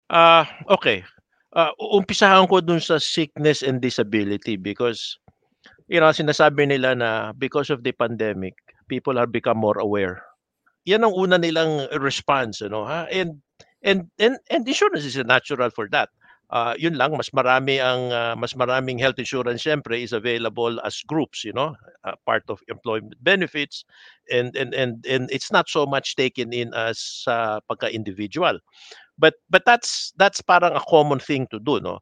Ah, 0.06 0.46
okay. 0.70 1.02
Ah, 1.50 1.75
uumpisahan 1.82 2.46
ko 2.46 2.62
dun 2.62 2.78
sa 2.78 3.00
sickness 3.02 3.66
and 3.66 3.82
disability 3.82 4.54
because 4.54 5.18
you 5.88 6.00
know, 6.02 6.11
sinasabi 6.11 6.66
nila 6.66 6.94
na 6.94 7.11
because 7.35 7.70
of 7.70 7.82
the 7.82 7.92
pandemic, 7.94 8.54
people 8.90 9.18
are 9.18 9.26
become 9.26 9.58
more 9.58 9.78
aware. 9.78 10.23
Yan 10.87 11.02
ang 11.02 11.14
una 11.14 11.38
nilang 11.38 11.90
response, 11.99 12.62
know, 12.70 12.87
ha? 12.87 13.06
And 13.11 13.42
and 13.82 14.06
and 14.18 14.38
and 14.50 14.62
insurance 14.66 15.06
is 15.06 15.18
natural 15.18 15.70
for 15.70 15.90
that. 15.90 16.11
Ah, 16.50 16.79
yun 16.79 16.95
lang 16.95 17.11
mas 17.19 17.35
marami 17.35 17.83
ang 17.83 18.15
ah, 18.15 18.38
mas 18.38 18.55
maraming 18.55 19.03
health 19.03 19.19
insurance 19.19 19.67
syempre 19.67 19.99
is 19.99 20.15
available 20.15 20.79
as 20.87 21.03
groups, 21.03 21.43
you 21.43 21.50
know, 21.50 21.75
ah, 22.07 22.15
part 22.23 22.47
of 22.47 22.62
employment 22.71 23.19
benefits 23.26 23.83
and 24.31 24.55
and 24.55 24.71
and 24.71 25.03
and 25.11 25.26
it's 25.35 25.50
not 25.50 25.67
so 25.67 25.83
much 25.91 26.15
taken 26.15 26.55
in 26.55 26.71
as 26.79 27.03
sa 27.26 27.59
pagka-individual. 27.67 28.62
But 29.19 29.43
but 29.50 29.67
that's 29.67 30.15
that's 30.23 30.38
parang 30.38 30.79
a 30.79 30.85
common 30.87 31.19
thing 31.19 31.50
to 31.50 31.59
do 31.59 31.83
no? 31.83 31.99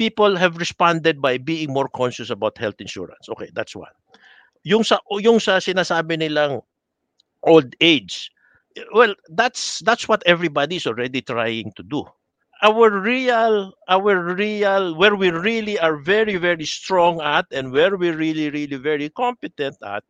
People 0.00 0.36
have 0.40 0.56
responded 0.56 1.20
by 1.20 1.36
being 1.36 1.68
more 1.74 1.88
conscious 1.92 2.30
about 2.32 2.56
health 2.56 2.80
insurance. 2.80 3.28
Okay 3.28 3.52
that's 3.52 3.76
one. 3.76 3.92
Yung 4.64 4.88
sa 4.88 5.04
yung 5.20 5.36
sa 5.36 5.60
sinasabi 5.60 6.16
nilang 6.16 6.64
old 7.44 7.74
age 7.84 8.30
well 8.94 9.12
that's 9.36 9.80
that's 9.84 10.08
what 10.08 10.22
everybody 10.24 10.76
is 10.80 10.86
already 10.86 11.20
trying 11.20 11.72
to 11.76 11.82
do 11.84 12.06
our 12.62 12.90
real 13.00 13.72
our 13.88 14.34
real 14.34 14.94
where 14.96 15.14
we 15.16 15.30
really 15.30 15.78
are 15.78 15.96
very 15.96 16.36
very 16.36 16.64
strong 16.64 17.20
at 17.20 17.46
and 17.52 17.72
where 17.72 17.96
we 17.96 18.10
really 18.10 18.50
really 18.50 18.76
very 18.76 19.08
competent 19.10 19.76
at 19.84 20.04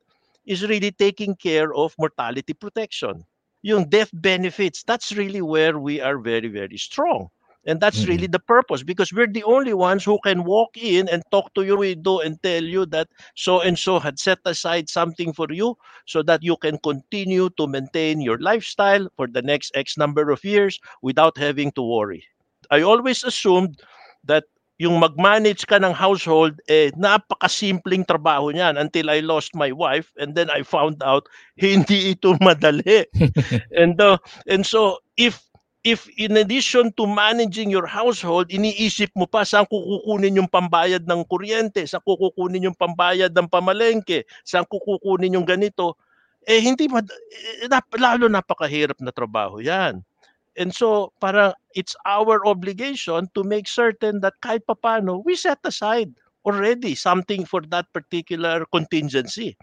is 0.47 0.63
really 0.67 0.91
taking 0.93 1.35
care 1.37 1.73
of 1.75 1.95
mortality 1.99 2.53
protection. 2.55 3.25
Yung 3.63 3.89
death 3.89 4.11
benefits 4.13 4.83
that's 4.85 5.13
really 5.13 5.41
where 5.43 5.79
we 5.79 6.01
are 6.01 6.19
very 6.19 6.49
very 6.49 6.77
strong. 6.79 7.29
And 7.67 7.81
that's 7.81 8.05
Mhm. 8.05 8.09
really 8.09 8.27
the 8.27 8.41
purpose 8.41 8.83
because 8.83 9.13
we're 9.13 9.27
the 9.31 9.45
only 9.45 9.73
ones 9.75 10.05
who 10.05 10.19
can 10.25 10.45
walk 10.45 10.77
in 10.77 11.09
and 11.09 11.23
talk 11.31 11.55
to 11.55 11.63
your 11.63 11.79
widow 11.79 12.19
and 12.21 12.43
tell 12.43 12.63
you 12.63 12.87
that 12.87 13.09
so 13.37 13.61
and 13.61 13.79
so 13.79 13.99
had 14.01 14.19
set 14.19 14.39
aside 14.45 14.89
something 14.89 15.33
for 15.33 15.47
you 15.51 15.77
so 16.07 16.23
that 16.23 16.43
you 16.43 16.57
can 16.57 16.79
continue 16.79 17.51
to 17.57 17.67
maintain 17.67 18.21
your 18.21 18.39
lifestyle 18.39 19.09
for 19.17 19.27
the 19.29 19.43
next 19.43 19.73
x 19.77 19.97
number 19.97 20.31
of 20.31 20.45
years 20.45 20.79
without 21.03 21.39
having 21.39 21.71
to 21.73 21.83
worry 21.83 22.25
i 22.71 22.85
always 22.85 23.25
assumed 23.25 23.81
that 24.23 24.45
yung 24.83 24.99
mag-manage 24.99 25.63
ka 25.71 25.79
ng 25.79 25.95
household 25.95 26.59
eh 26.67 26.91
napakasimpleng 26.99 28.03
trabaho 28.03 28.51
niyan 28.51 28.75
until 28.75 29.15
I 29.15 29.23
lost 29.23 29.55
my 29.55 29.71
wife 29.71 30.11
and 30.19 30.35
then 30.35 30.51
I 30.51 30.67
found 30.67 30.99
out 31.07 31.31
hindi 31.61 32.19
ito 32.19 32.35
madali. 32.43 33.07
And 33.81 33.95
uh, 34.03 34.19
and 34.51 34.67
so 34.67 34.99
if 35.15 35.39
if 35.87 36.11
in 36.19 36.39
addition 36.39 36.95
to 36.99 37.07
managing 37.07 37.71
your 37.71 37.87
household 37.87 38.51
iniisip 38.51 39.11
mo 39.19 39.27
pa 39.27 39.43
saan 39.43 39.67
ko 39.67 39.83
kukunin 39.83 40.39
yung 40.39 40.51
pambayad 40.51 41.03
ng 41.07 41.27
kuryente 41.27 41.83
saan 41.91 42.03
ko 42.07 42.15
kukunin 42.15 42.71
yung 42.71 42.79
pambayad 42.79 43.35
ng 43.35 43.51
pamalengke 43.51 44.23
saan 44.47 44.63
ko 44.71 44.79
kukunin 44.79 45.35
yung 45.35 45.47
ganito 45.47 45.99
eh 46.47 46.63
hindi 46.63 46.87
mad- 46.87 47.11
eh, 47.11 47.67
lalo 47.99 48.31
napakahirap 48.31 49.03
na 49.03 49.11
trabaho 49.11 49.59
yan 49.59 50.07
and 50.57 50.75
so 50.75 51.13
para 51.21 51.55
it's 51.75 51.97
our 52.07 52.47
obligation 52.47 53.29
to 53.35 53.43
make 53.45 53.67
certain 53.67 54.21
that 54.21 54.35
kahit 54.43 54.61
papano 54.69 55.23
we 55.25 55.37
set 55.37 55.59
aside 55.65 56.13
already 56.45 56.95
something 56.95 57.45
for 57.45 57.63
that 57.69 57.87
particular 57.93 58.67
contingency 58.73 59.57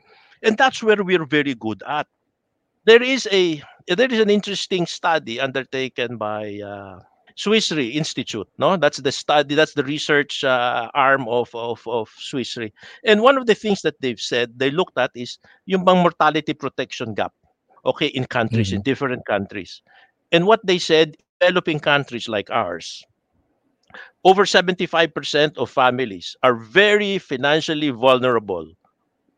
and 0.43 0.58
that's 0.58 0.81
where 0.81 1.03
we're 1.03 1.25
very 1.25 1.53
good 1.55 1.84
at 1.88 2.08
there 2.86 3.03
is 3.03 3.27
a 3.31 3.62
there 3.88 4.12
is 4.12 4.19
an 4.19 4.29
interesting 4.29 4.86
study 4.86 5.39
undertaken 5.39 6.17
by 6.17 6.60
uh, 6.62 7.00
Swiss 7.36 7.72
Re 7.72 7.88
Institute. 7.88 8.48
No, 8.58 8.77
that's 8.77 8.98
the 8.98 9.12
study. 9.12 9.55
That's 9.55 9.74
the 9.74 9.84
research 9.84 10.43
uh, 10.43 10.89
arm 10.93 11.27
of, 11.27 11.50
of 11.53 11.81
of 11.88 12.10
Swiss 12.17 12.58
Re. 12.58 12.72
And 13.05 13.22
one 13.22 13.38
of 13.38 13.46
the 13.46 13.55
things 13.55 13.81
that 13.81 14.00
they've 14.01 14.19
said 14.19 14.58
they 14.58 14.72
looked 14.72 14.98
at 14.98 15.12
is 15.15 15.39
yung 15.65 15.86
bang 15.86 15.98
mortality 16.03 16.53
protection 16.53 17.13
gap. 17.13 17.34
Okay, 17.86 18.08
in 18.08 18.25
countries 18.25 18.74
in 18.74 18.81
different 18.81 19.25
countries, 19.25 19.81
and 20.32 20.46
what 20.48 20.66
they 20.66 20.78
said, 20.80 21.18
developing 21.40 21.80
countries 21.80 22.28
like 22.30 22.50
ours, 22.50 23.04
over 24.24 24.46
seventy 24.46 24.86
five 24.86 25.14
percent 25.14 25.58
of 25.58 25.70
families 25.70 26.36
are 26.44 26.56
very 26.56 27.18
financially 27.18 27.90
vulnerable 27.90 28.74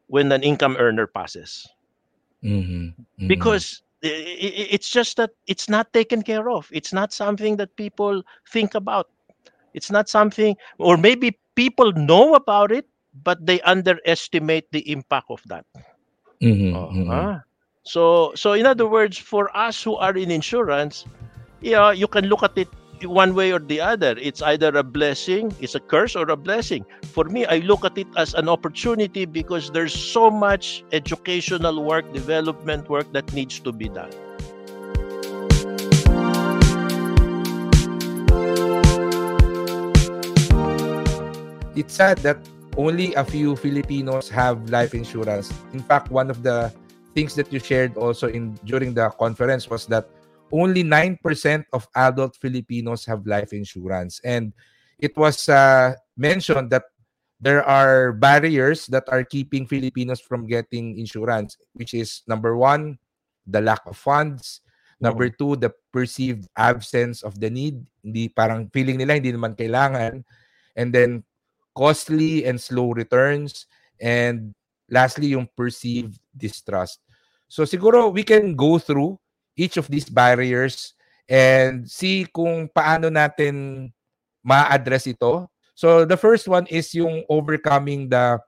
when 0.08 0.32
an 0.32 0.44
income 0.44 0.76
earner 0.80 1.08
passes 1.08 1.68
Mhm. 2.44 2.96
Mhm. 3.18 3.28
because 3.28 3.82
it's 4.02 4.90
just 4.90 5.18
that 5.18 5.32
it's 5.48 5.70
not 5.70 5.92
taken 5.94 6.22
care 6.22 6.50
of 6.50 6.70
it's 6.72 6.94
not 6.94 7.14
something 7.14 7.58
that 7.58 7.76
people 7.76 8.24
think 8.50 8.74
about 8.76 9.08
it's 9.74 9.92
not 9.92 10.10
something 10.10 10.56
or 10.80 10.98
maybe 10.98 11.38
people 11.56 11.92
know 11.94 12.34
about 12.36 12.72
it 12.72 12.86
but 13.14 13.46
they 13.46 13.62
underestimate 13.62 14.66
the 14.72 14.90
impact 14.92 15.28
of 15.30 15.42
that 15.48 15.66
Mhm, 16.42 16.74
Oh, 16.74 16.92
mhm. 16.92 17.10
ah. 17.10 17.44
So 17.84 18.32
so 18.36 18.54
in 18.54 18.66
other 18.66 18.86
words 18.86 19.18
for 19.18 19.50
us 19.58 19.82
who 19.82 19.96
are 19.96 20.16
in 20.16 20.30
insurance 20.30 21.06
yeah 21.62 21.92
you 21.92 22.08
can 22.08 22.26
look 22.26 22.44
at 22.44 22.56
it 22.56 22.68
one 23.08 23.34
way 23.34 23.52
or 23.52 23.58
the 23.58 23.82
other. 23.82 24.16
It's 24.22 24.44
either 24.44 24.70
a 24.78 24.84
blessing 24.84 25.52
it's 25.60 25.74
a 25.74 25.80
curse 25.80 26.16
or 26.16 26.30
a 26.30 26.38
blessing. 26.38 26.86
For 27.14 27.26
me 27.26 27.46
i 27.48 27.58
look 27.58 27.84
at 27.84 27.98
it 27.98 28.08
as 28.16 28.36
an 28.36 28.48
opportunity 28.48 29.26
because 29.26 29.72
there's 29.72 29.94
so 29.94 30.30
much 30.30 30.84
educational 30.92 31.84
work 31.84 32.14
development 32.14 32.90
work 32.90 33.12
that 33.14 33.34
needs 33.34 33.60
to 33.62 33.72
be 33.72 33.90
done. 33.90 34.12
It's 41.76 41.96
sad 41.96 42.20
that 42.20 42.38
only 42.78 43.16
a 43.16 43.26
few 43.26 43.56
Filipinos 43.56 44.30
have 44.30 44.70
life 44.70 44.94
insurance. 44.94 45.52
In 45.74 45.80
fact, 45.80 46.12
one 46.12 46.30
of 46.30 46.44
the 46.44 46.72
things 47.14 47.36
that 47.36 47.52
you 47.52 47.60
shared 47.60 47.98
also 47.98 48.28
in 48.28 48.56
during 48.66 48.94
the 48.94 49.10
conference 49.20 49.70
was 49.70 49.86
that 49.88 50.08
only 50.52 50.84
9% 50.84 51.20
of 51.74 51.88
adult 51.96 52.36
Filipinos 52.36 53.06
have 53.06 53.26
life 53.26 53.54
insurance. 53.54 54.20
And 54.24 54.54
it 55.00 55.16
was 55.18 55.50
uh, 55.50 55.96
mentioned 56.18 56.70
that 56.72 56.84
there 57.42 57.66
are 57.66 58.14
barriers 58.14 58.86
that 58.88 59.10
are 59.10 59.24
keeping 59.24 59.66
Filipinos 59.66 60.22
from 60.22 60.46
getting 60.46 61.00
insurance, 61.00 61.58
which 61.74 61.94
is 61.94 62.22
number 62.28 62.56
one, 62.56 63.00
the 63.48 63.60
lack 63.60 63.82
of 63.88 63.98
funds. 63.98 64.62
Number 65.02 65.34
two, 65.34 65.56
the 65.58 65.74
perceived 65.92 66.46
absence 66.56 67.26
of 67.26 67.42
the 67.42 67.50
need. 67.50 67.82
Hindi 68.06 68.30
parang 68.30 68.70
feeling 68.70 69.02
nila 69.02 69.18
hindi 69.18 69.34
naman 69.34 69.58
kailangan. 69.58 70.22
And 70.78 70.94
then 70.94 71.26
costly 71.74 72.46
and 72.46 72.62
slow 72.62 72.94
returns. 72.94 73.66
And 73.98 74.54
lastly, 74.86 75.34
yung 75.34 75.50
perceived 75.58 76.21
distrust. 76.36 77.00
So 77.48 77.64
siguro 77.64 78.12
we 78.12 78.24
can 78.24 78.56
go 78.56 78.80
through 78.80 79.20
each 79.56 79.78
of 79.78 79.88
these 79.88 80.08
barriers 80.08 80.94
and 81.28 81.88
see 81.88 82.28
kung 82.32 82.70
paano 82.72 83.12
natin 83.12 83.90
ma-address 84.44 85.08
ito. 85.08 85.48
So 85.76 86.06
the 86.06 86.18
first 86.18 86.48
one 86.48 86.68
is 86.68 86.94
yung 86.94 87.24
overcoming 87.28 88.10
the 88.10 88.40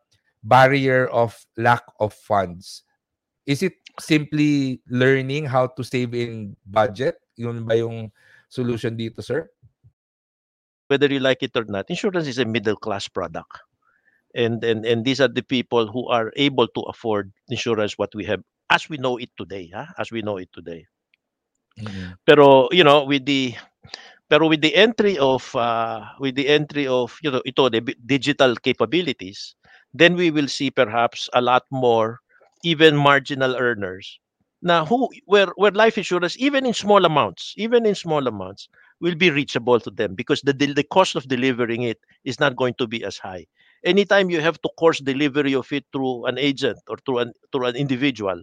barrier 0.44 1.08
of 1.12 1.36
lack 1.58 1.84
of 2.00 2.13
funds. 2.13 2.84
Is 3.46 3.63
it 3.63 3.75
simply 4.00 4.80
learning 4.88 5.46
how 5.46 5.68
to 5.68 5.84
save 5.84 6.16
in 6.16 6.56
budget? 6.63 7.20
Yun 7.36 7.68
ba 7.68 7.75
yung 7.75 8.12
solution 8.48 8.96
dito, 8.96 9.20
sir? 9.20 9.50
whether 10.88 11.08
you 11.08 11.20
like 11.20 11.42
it 11.42 11.56
or 11.56 11.66
not 11.66 11.90
insurance 11.90 12.28
is 12.28 12.38
a 12.38 12.46
middle 12.46 12.75
class 12.75 13.08
product 13.08 13.62
and 14.36 14.63
and 14.63 14.86
and 14.86 15.06
these 15.06 15.22
are 15.22 15.28
the 15.30 15.44
people 15.44 15.88
who 15.92 16.08
are 16.10 16.32
able 16.36 16.68
to 16.68 16.82
afford 16.92 17.32
insurance 17.50 17.98
what 17.98 18.13
we 18.16 18.25
have 18.25 18.42
as 18.70 18.90
we 18.90 18.98
know 18.98 19.18
it 19.18 19.30
today 19.38 19.70
huh? 19.74 19.88
as 20.00 20.12
we 20.12 20.22
know 20.22 20.38
it 20.38 20.50
today 20.54 20.86
Mm. 21.78 22.13
pero 22.25 22.68
you 22.72 22.84
know 22.84 23.04
with 23.04 23.25
the 23.25 23.56
pero 24.30 24.48
with 24.48 24.62
the 24.62 24.75
entry 24.75 25.18
of 25.18 25.44
uh, 25.56 26.02
with 26.20 26.36
the 26.36 26.48
entry 26.48 26.88
of 26.88 27.18
you 27.24 27.32
know 27.32 27.42
ito 27.46 27.70
the 27.70 27.82
digital 28.06 28.56
capabilities 28.58 29.56
then 29.94 30.16
we 30.16 30.32
will 30.32 30.48
see 30.48 30.70
perhaps 30.72 31.30
a 31.34 31.42
lot 31.42 31.63
more 31.72 32.20
even 32.63 32.96
marginal 32.96 33.56
earners 33.58 34.20
now 34.62 34.86
who 34.86 35.10
where 35.25 35.52
where 35.58 35.72
life 35.75 35.98
insurance 35.98 36.36
even 36.40 36.66
in 36.66 36.74
small 36.74 37.04
amounts 37.06 37.54
even 37.58 37.86
in 37.86 37.96
small 37.96 38.25
amounts 38.28 38.70
will 39.00 39.16
be 39.16 39.30
reachable 39.32 39.80
to 39.80 39.92
them 39.92 40.16
because 40.16 40.42
the 40.44 40.54
the 40.54 40.84
cost 40.88 41.16
of 41.16 41.28
delivering 41.28 41.84
it 41.84 42.00
is 42.24 42.40
not 42.40 42.56
going 42.56 42.74
to 42.78 42.88
be 42.88 43.04
as 43.04 43.18
high 43.20 43.46
anytime 43.86 44.30
you 44.30 44.42
have 44.42 44.60
to 44.62 44.70
course 44.80 45.00
delivery 45.00 45.54
of 45.56 45.72
it 45.72 45.86
through 45.92 46.25
an 46.25 46.38
agent 46.38 46.78
or 46.90 46.98
through 47.06 47.20
an 47.20 47.34
through 47.52 47.68
an 47.68 47.75
individual 47.75 48.42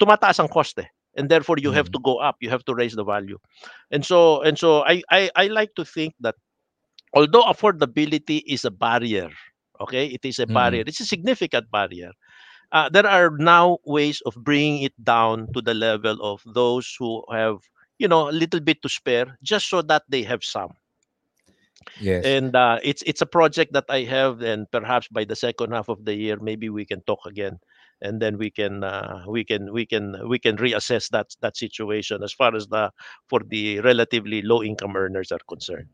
tumataas 0.00 0.40
ang 0.40 0.48
cost 0.50 0.78
eh 0.80 0.88
and 1.16 1.28
therefore 1.30 1.56
you 1.58 1.72
have 1.72 1.88
Mm. 1.88 1.94
to 1.94 2.00
go 2.02 2.18
up 2.18 2.36
you 2.40 2.50
have 2.50 2.64
to 2.64 2.74
raise 2.74 2.94
the 2.94 3.04
value 3.04 3.38
and 3.90 4.04
so 4.04 4.42
and 4.42 4.58
so 4.58 4.82
I, 4.84 5.02
I 5.10 5.30
i 5.36 5.44
like 5.48 5.74
to 5.76 5.84
think 5.84 6.14
that 6.20 6.36
although 7.14 7.42
affordability 7.44 8.42
is 8.46 8.64
a 8.64 8.70
barrier 8.70 9.30
okay 9.80 10.06
it 10.08 10.24
is 10.24 10.38
a 10.38 10.46
Mm. 10.48 10.48
barrier 10.48 10.84
it's 10.86 11.00
a 11.00 11.06
significant 11.08 11.70
barrier 11.70 12.10
uh, 12.72 12.88
there 12.88 13.06
are 13.06 13.30
now 13.38 13.78
ways 13.84 14.20
of 14.26 14.34
bringing 14.36 14.82
it 14.82 14.94
down 15.02 15.48
to 15.54 15.60
the 15.62 15.74
level 15.74 16.16
of 16.22 16.42
those 16.46 16.94
who 16.98 17.22
have 17.32 17.58
you 17.98 18.08
know 18.08 18.28
a 18.28 18.34
little 18.36 18.60
bit 18.60 18.82
to 18.82 18.88
spare 18.88 19.38
just 19.42 19.68
so 19.68 19.82
that 19.82 20.02
they 20.08 20.22
have 20.22 20.42
some 20.44 20.70
Yes. 22.00 22.24
and 22.24 22.54
uh, 22.56 22.78
it's 22.82 23.02
it's 23.06 23.20
a 23.22 23.26
project 23.26 23.72
that 23.72 23.86
I 23.88 24.02
have, 24.04 24.42
and 24.42 24.70
perhaps 24.70 25.08
by 25.08 25.24
the 25.24 25.36
second 25.36 25.72
half 25.72 25.88
of 25.88 26.04
the 26.04 26.14
year, 26.14 26.38
maybe 26.40 26.68
we 26.68 26.84
can 26.84 27.00
talk 27.02 27.24
again, 27.26 27.58
and 28.02 28.20
then 28.20 28.38
we 28.38 28.50
can 28.50 28.84
uh, 28.84 29.24
we 29.28 29.44
can 29.44 29.72
we 29.72 29.86
can 29.86 30.16
we 30.28 30.38
can 30.38 30.56
reassess 30.56 31.10
that 31.10 31.34
that 31.40 31.56
situation 31.56 32.22
as 32.22 32.32
far 32.32 32.54
as 32.54 32.66
the 32.68 32.90
for 33.28 33.40
the 33.46 33.80
relatively 33.80 34.42
low 34.42 34.62
income 34.62 34.96
earners 34.96 35.32
are 35.32 35.42
concerned. 35.48 35.88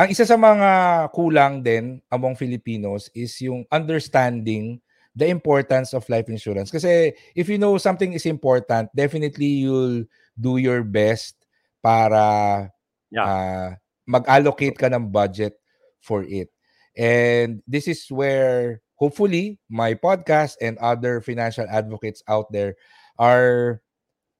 Ang 0.00 0.10
isa 0.16 0.24
sa 0.24 0.40
mga 0.40 1.12
kulang 1.12 1.60
din 1.60 2.00
among 2.08 2.34
Filipinos 2.40 3.12
is 3.12 3.36
yung 3.44 3.68
understanding 3.68 4.80
the 5.14 5.28
importance 5.28 5.92
of 5.92 6.08
life 6.08 6.26
insurance. 6.26 6.72
Kasi 6.72 7.14
if 7.36 7.46
you 7.46 7.60
know 7.60 7.76
something 7.78 8.16
is 8.16 8.26
important, 8.26 8.90
definitely 8.96 9.62
you'll 9.62 10.02
do 10.34 10.56
your 10.58 10.82
best 10.82 11.36
para 11.84 12.72
Yeah. 13.14 13.30
ah, 13.30 13.70
mag-allocate 14.06 14.78
ka 14.78 14.88
ng 14.88 15.10
budget 15.10 15.56
for 16.00 16.22
it. 16.24 16.48
And 16.94 17.62
this 17.66 17.88
is 17.88 18.06
where 18.08 18.80
hopefully 18.94 19.58
my 19.68 19.94
podcast 19.94 20.56
and 20.62 20.78
other 20.78 21.20
financial 21.20 21.66
advocates 21.66 22.22
out 22.28 22.52
there 22.52 22.78
are 23.18 23.82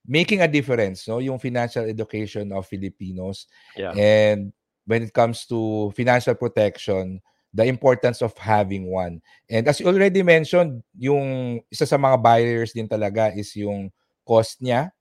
making 0.07 0.43
a 0.43 0.49
difference, 0.49 1.09
no? 1.09 1.19
Yung 1.19 1.43
financial 1.43 1.83
education 1.85 2.53
of 2.53 2.69
Filipinos. 2.69 3.51
Yeah. 3.77 3.93
And 3.97 4.53
when 4.87 5.03
it 5.03 5.13
comes 5.13 5.47
to 5.51 5.91
financial 5.97 6.37
protection, 6.37 7.21
the 7.55 7.67
importance 7.67 8.23
of 8.23 8.37
having 8.39 8.91
one. 8.91 9.23
And 9.51 9.67
as 9.67 9.81
you 9.81 9.87
already 9.87 10.23
mentioned, 10.23 10.83
yung 10.99 11.63
isa 11.71 11.87
sa 11.87 11.99
mga 11.99 12.23
barriers 12.23 12.75
din 12.75 12.87
talaga 12.87 13.35
is 13.35 13.55
yung 13.57 13.91
cost 14.27 14.63
niya. 14.63 14.94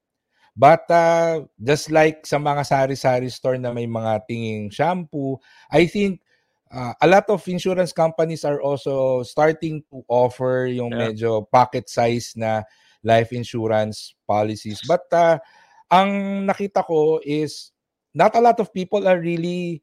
But 0.54 0.86
uh, 0.90 1.50
just 1.58 1.90
like 1.90 2.30
sa 2.30 2.38
mga 2.38 2.62
sari-sari 2.62 3.30
store 3.34 3.58
na 3.58 3.74
may 3.74 3.90
mga 3.90 4.30
tinging 4.30 4.70
shampoo, 4.70 5.42
I 5.74 5.90
think 5.90 6.22
uh, 6.70 6.94
a 7.02 7.08
lot 7.10 7.26
of 7.34 7.42
insurance 7.50 7.90
companies 7.90 8.46
are 8.46 8.62
also 8.62 9.26
starting 9.26 9.82
to 9.90 10.06
offer 10.06 10.70
yung 10.70 10.94
Yeah. 10.94 11.10
medyo 11.10 11.50
pocket 11.50 11.90
size 11.90 12.38
na 12.38 12.66
life 13.02 13.34
insurance 13.34 14.14
policies. 14.30 14.78
But 14.86 15.10
uh, 15.10 15.42
ang 15.90 16.46
nakita 16.50 16.86
ko 16.86 17.22
is 17.26 17.74
not 18.14 18.38
a 18.38 18.42
lot 18.42 18.62
of 18.62 18.74
people 18.74 19.06
are 19.10 19.22
really 19.22 19.82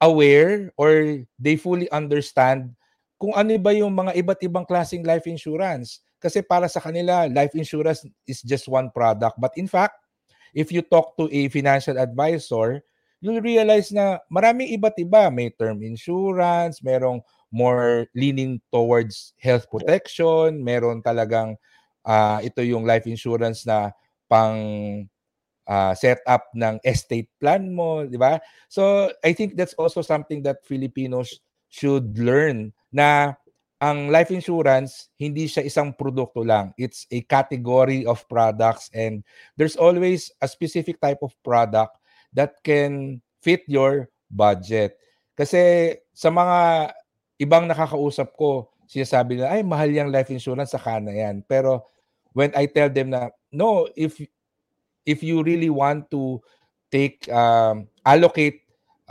aware 0.00 0.72
or 0.80 1.24
they 1.36 1.60
fully 1.60 1.88
understand 1.92 2.72
kung 3.20 3.36
ano 3.36 3.52
ba 3.60 3.76
yung 3.76 3.92
mga 3.92 4.16
iba't 4.16 4.40
ibang 4.44 4.64
klaseng 4.64 5.04
life 5.04 5.28
insurance. 5.28 6.00
Kasi 6.20 6.40
para 6.40 6.68
sa 6.68 6.80
kanila, 6.80 7.28
life 7.28 7.52
insurance 7.52 8.04
is 8.24 8.40
just 8.40 8.68
one 8.68 8.88
product. 8.92 9.36
But 9.36 9.52
in 9.60 9.68
fact, 9.68 9.99
if 10.54 10.72
you 10.72 10.82
talk 10.82 11.16
to 11.16 11.28
a 11.30 11.48
financial 11.48 11.98
advisor, 11.98 12.82
you'll 13.20 13.44
realize 13.44 13.92
na 13.92 14.18
maraming 14.32 14.72
iba't 14.74 14.96
iba. 14.98 15.28
May 15.28 15.52
term 15.52 15.84
insurance, 15.84 16.80
merong 16.80 17.20
more 17.52 18.06
leaning 18.14 18.62
towards 18.72 19.34
health 19.38 19.68
protection, 19.68 20.62
meron 20.62 21.02
talagang 21.02 21.58
ah, 22.06 22.40
ito 22.40 22.62
yung 22.64 22.86
life 22.86 23.04
insurance 23.06 23.66
na 23.66 23.92
pang 24.30 24.58
ah, 25.68 25.92
set 25.94 26.22
up 26.26 26.48
ng 26.56 26.80
estate 26.82 27.28
plan 27.38 27.70
mo, 27.70 28.06
di 28.06 28.16
ba? 28.16 28.40
So, 28.70 29.12
I 29.22 29.34
think 29.34 29.54
that's 29.54 29.74
also 29.76 30.02
something 30.02 30.42
that 30.46 30.64
Filipinos 30.64 31.38
should 31.70 32.18
learn 32.18 32.74
na 32.90 33.38
ang 33.80 34.12
life 34.12 34.28
insurance, 34.28 35.08
hindi 35.16 35.48
siya 35.48 35.64
isang 35.64 35.96
produkto 35.96 36.44
lang. 36.44 36.76
It's 36.76 37.08
a 37.08 37.24
category 37.24 38.04
of 38.04 38.28
products 38.28 38.92
and 38.92 39.24
there's 39.56 39.80
always 39.80 40.28
a 40.44 40.46
specific 40.46 41.00
type 41.00 41.24
of 41.24 41.32
product 41.40 41.96
that 42.36 42.60
can 42.60 43.24
fit 43.40 43.64
your 43.64 44.12
budget. 44.28 45.00
Kasi 45.32 45.96
sa 46.12 46.28
mga 46.28 46.92
ibang 47.40 47.64
nakakausap 47.64 48.36
ko, 48.36 48.68
sinasabi 48.84 49.40
nila, 49.40 49.56
ay, 49.56 49.64
mahal 49.64 49.88
yung 49.88 50.12
life 50.12 50.28
insurance, 50.28 50.76
saka 50.76 51.00
na 51.00 51.16
yan. 51.16 51.40
Pero 51.48 51.88
when 52.36 52.52
I 52.52 52.68
tell 52.68 52.92
them 52.92 53.16
na, 53.16 53.32
no, 53.48 53.88
if 53.96 54.20
if 55.08 55.24
you 55.24 55.40
really 55.40 55.72
want 55.72 56.12
to 56.12 56.44
take, 56.92 57.24
um, 57.32 57.88
allocate 58.04 58.60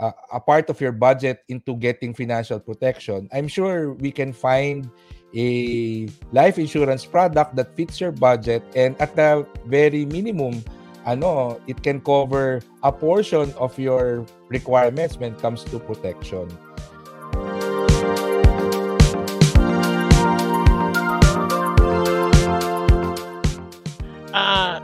uh, 0.00 0.12
a 0.32 0.40
part 0.40 0.68
of 0.70 0.80
your 0.80 0.92
budget 0.92 1.44
into 1.48 1.76
getting 1.76 2.14
financial 2.14 2.58
protection, 2.58 3.28
I'm 3.32 3.46
sure 3.46 3.92
we 3.92 4.10
can 4.10 4.32
find 4.32 4.90
a 5.36 6.08
life 6.32 6.58
insurance 6.58 7.04
product 7.04 7.54
that 7.54 7.76
fits 7.76 8.00
your 8.00 8.10
budget 8.10 8.64
and 8.74 8.98
at 9.00 9.14
the 9.14 9.46
very 9.66 10.04
minimum, 10.04 10.64
ano, 11.06 11.60
it 11.68 11.82
can 11.82 12.00
cover 12.00 12.60
a 12.82 12.90
portion 12.90 13.52
of 13.54 13.78
your 13.78 14.26
requirements 14.48 15.16
when 15.16 15.34
it 15.34 15.38
comes 15.38 15.62
to 15.64 15.78
protection. 15.78 16.48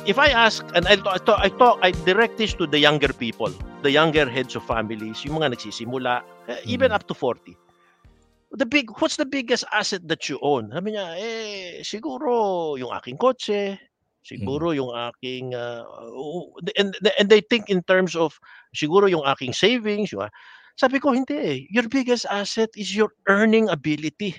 If 0.06 0.18
I 0.18 0.30
ask, 0.30 0.64
and 0.74 0.86
I, 0.86 0.92
I, 1.04 1.18
talk, 1.18 1.40
I 1.42 1.48
talk, 1.50 1.78
I 1.82 1.90
direct 2.06 2.38
this 2.38 2.54
to 2.54 2.66
the 2.66 2.78
younger 2.78 3.12
people, 3.12 3.52
the 3.82 3.90
younger 3.90 4.28
heads 4.28 4.54
of 4.54 4.64
families, 4.64 5.24
yung 5.24 5.42
mga 5.42 5.58
nagsisimula, 5.58 6.22
eh, 6.48 6.58
even 6.64 6.90
Mhm. 6.90 6.96
up 6.96 7.06
to 7.10 7.14
40. 7.14 7.58
The 8.54 8.64
big, 8.66 8.88
what's 9.02 9.18
the 9.18 9.26
biggest 9.26 9.66
asset 9.74 10.06
that 10.08 10.30
you 10.30 10.38
own? 10.40 10.70
Sabi 10.70 10.94
niya, 10.94 11.18
eh, 11.18 11.82
siguro 11.82 12.78
yung 12.78 12.94
aking 12.94 13.18
kotse, 13.18 13.76
siguro 14.22 14.70
yung 14.72 14.94
aking, 14.94 15.52
uh, 15.52 15.82
and, 16.78 16.94
and 17.18 17.26
they 17.28 17.42
think 17.42 17.68
in 17.68 17.82
terms 17.82 18.14
of, 18.14 18.38
siguro 18.72 19.10
yung 19.10 19.26
aking 19.26 19.52
savings, 19.52 20.14
yung, 20.14 20.30
sabi 20.78 21.02
ko, 21.02 21.10
hindi 21.12 21.36
eh. 21.36 21.58
Your 21.74 21.88
biggest 21.90 22.24
asset 22.30 22.70
is 22.78 22.94
your 22.94 23.10
earning 23.26 23.68
ability. 23.68 24.38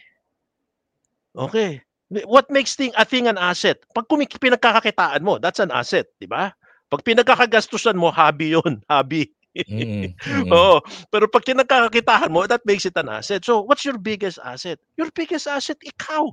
Okay. 1.35 1.83
What 2.07 2.47
makes 2.47 2.75
thing 2.79 2.95
a 2.95 3.03
thing 3.03 3.27
an 3.27 3.35
asset? 3.35 3.83
Pag 3.91 4.07
kumik 4.07 4.39
pinagkakakitaan 4.39 5.27
mo, 5.27 5.39
that's 5.43 5.59
an 5.59 5.75
asset, 5.75 6.07
di 6.23 6.27
ba? 6.27 6.55
Pag 6.87 7.03
pinagkakagastusan 7.03 7.99
mo, 7.99 8.15
hobby 8.15 8.55
yun, 8.55 8.79
hobby. 8.91 9.27
Mm, 9.57 10.13
mm. 10.15 10.51
Oo. 10.53 10.79
Pero 11.11 11.27
pag 11.27 11.43
pinagkakakitaan 11.43 12.31
mo, 12.31 12.47
that 12.47 12.63
makes 12.63 12.87
it 12.87 12.95
an 12.95 13.11
asset. 13.11 13.43
So, 13.43 13.59
what's 13.59 13.83
your 13.83 13.99
biggest 13.99 14.39
asset? 14.39 14.79
Your 14.95 15.11
biggest 15.11 15.51
asset, 15.51 15.81
ikaw. 15.83 16.31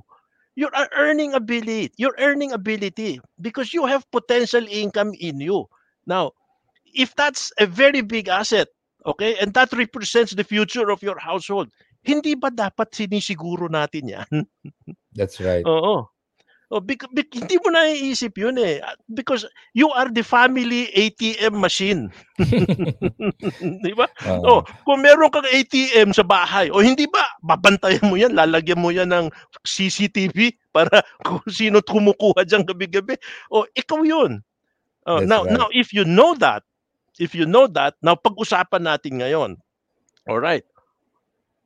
Your 0.55 0.71
earning 0.95 1.35
ability. 1.35 1.91
Your 1.99 2.15
earning 2.23 2.55
ability. 2.55 3.19
Because 3.41 3.75
you 3.75 3.83
have 3.83 4.07
potential 4.15 4.63
income 4.63 5.11
in 5.19 5.43
you. 5.43 5.67
Now, 6.07 6.31
if 6.95 7.11
that's 7.19 7.51
a 7.59 7.67
very 7.67 7.99
big 7.99 8.31
asset, 8.31 8.71
okay, 9.03 9.35
and 9.43 9.51
that 9.59 9.73
represents 9.75 10.31
the 10.31 10.47
future 10.47 10.87
of 10.87 11.03
your 11.03 11.19
household, 11.19 11.67
hindi 12.05 12.37
ba 12.39 12.53
dapat 12.53 12.95
sinisiguro 12.95 13.67
natin 13.67 14.07
yan? 14.07 14.29
That's 15.15 15.39
right. 15.39 15.63
Oo. 15.63 16.11
Oh, 16.73 16.81
bec- 16.81 17.07
bec- 17.13 17.29
hindi 17.29 17.61
mo 17.61 17.69
naiisip 17.69 18.41
yun 18.41 18.57
eh. 18.57 18.81
Because 19.05 19.45
you 19.77 19.93
are 19.93 20.09
the 20.09 20.25
family 20.25 20.89
ATM 20.97 21.61
machine. 21.61 22.09
Di 23.85 23.93
ba? 23.93 24.09
Oo. 24.25 24.43
Oh, 24.43 24.61
kung 24.81 25.05
meron 25.05 25.29
kang 25.29 25.45
ATM 25.45 26.09
sa 26.09 26.25
bahay, 26.25 26.73
o 26.73 26.81
hindi 26.81 27.05
ba, 27.05 27.21
babantayan 27.45 28.09
mo 28.09 28.17
yan, 28.17 28.33
lalagyan 28.33 28.81
mo 28.81 28.89
yan 28.89 29.13
ng 29.13 29.29
CCTV 29.61 30.57
para 30.75 31.05
kung 31.21 31.45
sino 31.45 31.85
kumukuha 31.85 32.41
diyan 32.43 32.65
gabi-gabi. 32.65 33.13
O, 33.53 33.69
ikaw 33.77 34.01
yun. 34.01 34.41
Oh, 35.05 35.21
That's 35.21 35.29
now, 35.29 35.45
right. 35.45 35.53
now, 35.53 35.67
if 35.69 35.93
you 35.93 36.01
know 36.01 36.33
that, 36.41 36.65
if 37.21 37.37
you 37.37 37.45
know 37.45 37.69
that, 37.77 37.93
now 38.01 38.17
pag-usapan 38.17 38.89
natin 38.89 39.21
ngayon, 39.21 39.61
all 40.25 40.41
right, 40.41 40.65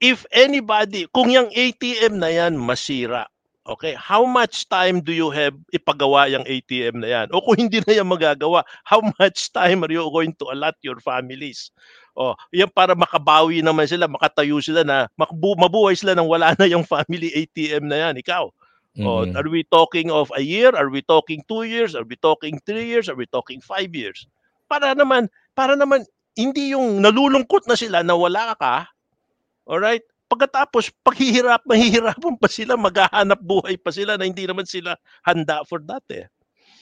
if 0.03 0.27
anybody, 0.35 1.07
kung 1.15 1.31
yung 1.31 1.47
ATM 1.55 2.19
na 2.19 2.27
yan 2.27 2.59
masira, 2.59 3.31
okay, 3.69 3.93
how 3.93 4.25
much 4.25 4.65
time 4.65 4.99
do 4.99 5.13
you 5.13 5.29
have 5.29 5.53
ipagawa 5.69 6.25
yung 6.33 6.41
ATM 6.49 7.05
na 7.05 7.07
yan? 7.07 7.27
O 7.29 7.41
kung 7.45 7.69
hindi 7.69 7.79
na 7.85 8.01
yan 8.01 8.09
magagawa, 8.09 8.65
how 8.83 8.99
much 9.21 9.53
time 9.53 9.85
are 9.85 9.93
you 9.93 10.01
going 10.09 10.33
to 10.41 10.49
allot 10.49 10.73
your 10.81 10.97
families? 10.99 11.69
O, 12.17 12.33
yan 12.49 12.67
para 12.73 12.97
makabawi 12.97 13.61
naman 13.61 13.85
sila, 13.85 14.09
makatayo 14.09 14.57
sila 14.59 14.81
na, 14.81 15.05
makbu- 15.15 15.55
mabuhay 15.61 15.93
sila 15.93 16.17
nang 16.17 16.27
wala 16.27 16.51
na 16.59 16.65
yung 16.65 16.83
family 16.83 17.29
ATM 17.31 17.85
na 17.85 18.09
yan. 18.09 18.15
Ikaw, 18.17 18.45
o, 18.49 19.23
Mm. 19.23 19.37
are 19.37 19.47
we 19.47 19.63
talking 19.69 20.11
of 20.11 20.27
a 20.35 20.43
year? 20.43 20.73
Are 20.75 20.89
we 20.91 20.99
talking 21.05 21.45
two 21.47 21.63
years? 21.63 21.93
Are 21.95 22.03
we 22.03 22.17
talking 22.19 22.59
three 22.65 22.89
years? 22.89 23.07
Are 23.07 23.15
we 23.15 23.29
talking 23.29 23.61
five 23.63 23.93
years? 23.95 24.25
Para 24.67 24.91
naman, 24.97 25.29
para 25.55 25.77
naman, 25.77 26.03
hindi 26.35 26.73
yung 26.73 26.99
nalulungkot 26.99 27.69
na 27.69 27.77
sila 27.77 28.01
na 28.03 28.17
wala 28.17 28.57
ka, 28.57 28.89
alright? 29.69 30.03
Pagkatapos, 30.29 30.93
paghihirap, 31.01 31.65
mahihirapan 31.65 32.37
pa 32.37 32.45
sila, 32.45 32.77
maghahanap 32.77 33.41
buhay 33.41 33.75
pa 33.81 33.89
sila 33.89 34.13
na 34.15 34.29
hindi 34.29 34.45
naman 34.45 34.69
sila 34.69 34.93
handa 35.25 35.65
for 35.65 35.81
that 35.89 36.05
eh. 36.13 36.29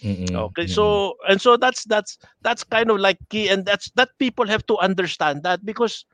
Mm-mm. 0.04 0.30
Okay, 0.30 0.70
so 0.70 1.18
and 1.26 1.42
so 1.42 1.58
that's 1.58 1.82
that's 1.90 2.22
that's 2.46 2.62
kind 2.62 2.94
of 2.94 3.02
like 3.02 3.18
key 3.34 3.50
and 3.50 3.66
that's 3.66 3.90
that 3.98 4.14
people 4.22 4.46
have 4.46 4.62
to 4.70 4.78
understand 4.78 5.42
that 5.42 5.66
because 5.66 6.06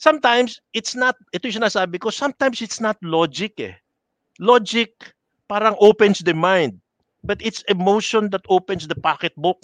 sometimes 0.00 0.56
it's 0.72 0.96
not 0.96 1.12
ito 1.36 1.52
yung 1.52 1.60
sinasabi 1.60 2.00
ko 2.00 2.08
sometimes 2.08 2.64
it's 2.64 2.80
not 2.80 2.96
logic 3.04 3.60
eh. 3.60 3.76
Logic 4.40 4.88
parang 5.52 5.76
opens 5.84 6.24
the 6.24 6.32
mind 6.32 6.80
but 7.20 7.36
it's 7.44 7.60
emotion 7.68 8.32
that 8.32 8.40
opens 8.48 8.88
the 8.88 8.96
pocketbook. 8.96 9.60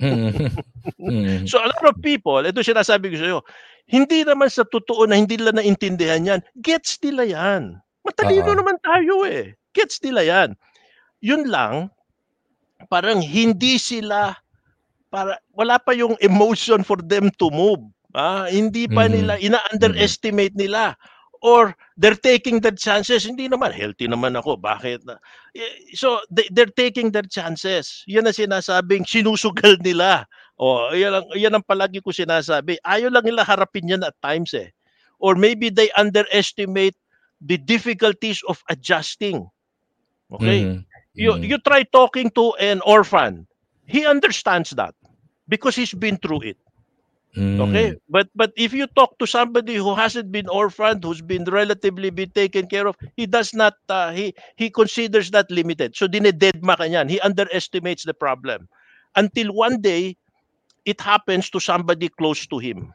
Mm-mm. 0.00 0.52
So 1.50 1.58
a 1.58 1.72
lot 1.72 1.84
of 1.88 1.96
people, 2.04 2.44
ito 2.44 2.60
sinasabi 2.62 3.12
ko 3.12 3.16
sa 3.18 3.26
iyo, 3.26 3.40
hindi 3.86 4.22
naman 4.24 4.48
sa 4.48 4.64
totoo 4.64 5.04
na 5.06 5.18
hindi 5.18 5.36
nila 5.36 5.52
naintindihan 5.56 6.22
yan. 6.24 6.40
Gets 6.62 6.98
nila 7.02 7.24
yan. 7.28 7.62
Matalino 8.02 8.50
Oo. 8.52 8.58
naman 8.58 8.76
tayo 8.82 9.26
eh. 9.28 9.54
Gets 9.74 10.02
nila 10.02 10.22
yan. 10.26 10.48
Yun 11.22 11.46
lang, 11.48 11.88
parang 12.90 13.22
hindi 13.22 13.78
sila, 13.78 14.34
para, 15.12 15.38
wala 15.54 15.78
pa 15.78 15.92
yung 15.94 16.16
emotion 16.20 16.82
for 16.82 16.98
them 17.04 17.30
to 17.38 17.48
move. 17.52 17.80
Ah, 18.12 18.48
hindi 18.50 18.88
pa 18.90 19.06
Mhm. 19.08 19.12
nila, 19.12 19.32
ina-underestimate 19.40 20.52
nila. 20.56 20.96
Or 21.42 21.74
they're 21.98 22.18
taking 22.18 22.62
their 22.62 22.74
chances. 22.76 23.26
Hindi 23.26 23.50
naman, 23.50 23.74
healthy 23.74 24.06
naman 24.06 24.34
ako. 24.38 24.58
Bakit? 24.62 25.02
na- 25.06 25.18
Eh, 25.54 25.90
So, 25.94 26.22
they, 26.30 26.46
they're 26.54 26.70
taking 26.70 27.10
their 27.10 27.26
chances. 27.26 28.06
Yan 28.06 28.26
ang 28.30 28.34
sinasabing 28.36 29.02
sinusugal 29.06 29.74
nila. 29.82 30.24
O, 30.62 30.94
yan 30.94 31.10
ang, 31.18 31.26
yan 31.34 31.54
ang 31.58 31.66
palagi 31.66 31.98
ko 31.98 32.14
sinasabi. 32.14 32.78
Ayaw 32.86 33.10
lang 33.10 33.26
nila 33.26 33.42
harapin 33.42 33.90
yan 33.90 34.06
at 34.06 34.14
times 34.22 34.54
eh. 34.54 34.70
Or 35.18 35.34
maybe 35.34 35.70
they 35.74 35.90
underestimate 35.98 36.94
the 37.42 37.58
difficulties 37.58 38.40
of 38.46 38.62
adjusting. 38.70 39.50
Okay? 40.30 40.70
Mhm. 40.70 40.86
You 41.18 41.34
Mhm. 41.34 41.44
you 41.44 41.58
try 41.60 41.82
talking 41.84 42.30
to 42.38 42.54
an 42.62 42.80
orphan. 42.86 43.46
He 43.90 44.06
understands 44.06 44.70
that 44.78 44.94
because 45.50 45.74
he's 45.74 45.92
been 45.94 46.16
through 46.22 46.54
it. 46.54 46.58
Mm. 47.36 47.58
Okay? 47.60 47.96
But 48.08 48.28
but 48.34 48.52
if 48.56 48.72
you 48.72 48.86
talk 48.92 49.18
to 49.18 49.26
somebody 49.26 49.74
who 49.76 49.94
hasn't 49.94 50.30
been 50.32 50.48
orphaned, 50.48 51.02
who's 51.04 51.22
been 51.24 51.44
relatively 51.48 52.10
been 52.10 52.30
taken 52.32 52.68
care 52.68 52.86
of, 52.86 52.96
he 53.16 53.26
does 53.26 53.52
not 53.54 53.74
uh, 53.88 54.12
he 54.12 54.32
he 54.56 54.70
considers 54.70 55.30
that 55.32 55.50
limited. 55.50 55.96
So 55.96 56.06
dinededma 56.08 56.76
ka 56.78 56.86
niyan. 56.86 57.08
He 57.10 57.20
underestimates 57.20 58.04
the 58.06 58.14
problem. 58.14 58.68
Until 59.16 59.52
one 59.52 59.80
day 59.82 60.16
it 60.84 61.00
happens 61.00 61.50
to 61.50 61.60
somebody 61.60 62.08
close 62.08 62.46
to 62.46 62.58
him. 62.58 62.92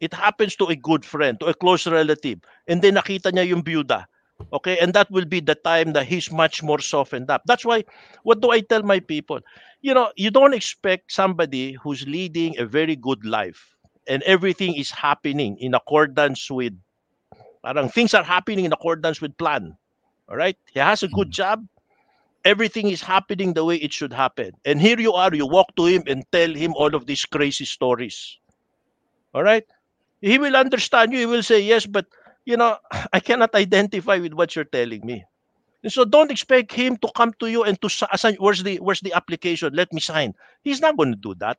It 0.00 0.12
happens 0.12 0.56
to 0.56 0.66
a 0.66 0.76
good 0.76 1.04
friend, 1.04 1.40
to 1.40 1.46
a 1.46 1.54
close 1.54 1.86
relative. 1.86 2.40
And 2.68 2.82
then 2.82 2.96
nakita 2.96 3.32
niya 3.32 3.48
yung 3.48 3.62
byuda. 3.62 4.04
Okay? 4.52 4.78
And 4.78 4.92
that 4.92 5.10
will 5.10 5.24
be 5.24 5.40
the 5.40 5.54
time 5.54 5.92
that 5.94 6.06
he's 6.06 6.30
much 6.30 6.62
more 6.62 6.80
softened 6.80 7.30
up. 7.30 7.42
That's 7.46 7.64
why 7.64 7.84
what 8.22 8.40
do 8.40 8.50
I 8.50 8.60
tell 8.60 8.82
my 8.82 9.00
people? 9.00 9.40
You 9.80 9.94
know, 9.94 10.12
you 10.16 10.30
don't 10.30 10.52
expect 10.52 11.12
somebody 11.12 11.72
who's 11.80 12.06
leading 12.06 12.58
a 12.58 12.66
very 12.66 12.96
good 12.96 13.24
life 13.24 13.74
and 14.06 14.22
everything 14.24 14.74
is 14.74 14.90
happening 14.90 15.56
in 15.58 15.74
accordance 15.74 16.50
with 16.50 16.76
parang 17.64 17.88
things 17.88 18.14
are 18.14 18.22
happening 18.22 18.64
in 18.64 18.72
accordance 18.72 19.20
with 19.20 19.36
plan. 19.38 19.76
All 20.28 20.36
right? 20.36 20.56
He 20.72 20.80
has 20.80 21.02
a 21.02 21.08
good 21.08 21.30
job. 21.30 21.64
Everything 22.46 22.88
is 22.90 23.02
happening 23.02 23.54
the 23.54 23.64
way 23.66 23.76
it 23.76 23.92
should 23.92 24.14
happen. 24.14 24.52
And 24.64 24.80
here 24.80 25.00
you 25.00 25.12
are, 25.14 25.34
you 25.34 25.46
walk 25.46 25.76
to 25.76 25.86
him 25.86 26.04
and 26.06 26.24
tell 26.32 26.54
him 26.54 26.74
all 26.74 26.94
of 26.94 27.06
these 27.06 27.26
crazy 27.26 27.66
stories. 27.66 28.38
All 29.34 29.42
right? 29.42 29.64
He 30.20 30.38
will 30.38 30.56
understand 30.56 31.12
you. 31.12 31.20
He 31.20 31.26
will 31.26 31.42
say, 31.42 31.60
Yes, 31.60 31.86
but 31.86 32.06
you 32.46 32.56
know, 32.56 32.78
I 33.12 33.20
cannot 33.20 33.54
identify 33.54 34.18
with 34.18 34.34
what 34.34 34.56
you're 34.56 34.64
telling 34.64 35.06
me. 35.06 35.24
And 35.82 35.92
so 35.92 36.04
don't 36.04 36.30
expect 36.32 36.72
him 36.72 36.96
to 36.98 37.10
come 37.16 37.34
to 37.40 37.48
you 37.48 37.64
and 37.64 37.80
to 37.82 37.88
sa- 37.90 38.08
assign 38.12 38.36
where's 38.36 38.62
the 38.64 38.78
where's 38.78 39.00
the 39.00 39.14
application? 39.14 39.74
Let 39.74 39.92
me 39.92 40.00
sign. 40.00 40.34
He's 40.62 40.80
not 40.80 40.96
going 40.96 41.12
to 41.12 41.18
do 41.20 41.34
that. 41.40 41.58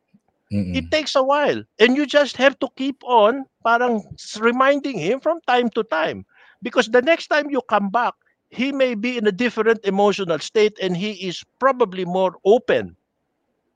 Mm-mm. 0.54 0.76
It 0.78 0.91
takes 0.91 1.15
a 1.15 1.23
while. 1.23 1.63
And 1.80 1.97
you 1.97 2.06
just 2.08 2.38
have 2.38 2.60
to 2.60 2.69
keep 2.78 3.04
on 3.04 3.45
parang 3.65 4.04
reminding 4.39 5.00
him 5.00 5.21
from 5.21 5.41
time 5.47 5.69
to 5.71 5.84
time. 5.84 6.26
Because 6.63 6.88
the 6.89 7.02
next 7.02 7.28
time 7.28 7.50
you 7.52 7.62
come 7.69 7.89
back, 7.89 8.15
he 8.49 8.71
may 8.71 8.95
be 8.95 9.17
in 9.17 9.27
a 9.27 9.31
different 9.31 9.79
emotional 9.83 10.39
state 10.39 10.77
and 10.81 10.95
he 10.95 11.12
is 11.27 11.43
probably 11.60 12.05
more 12.05 12.36
open 12.45 12.95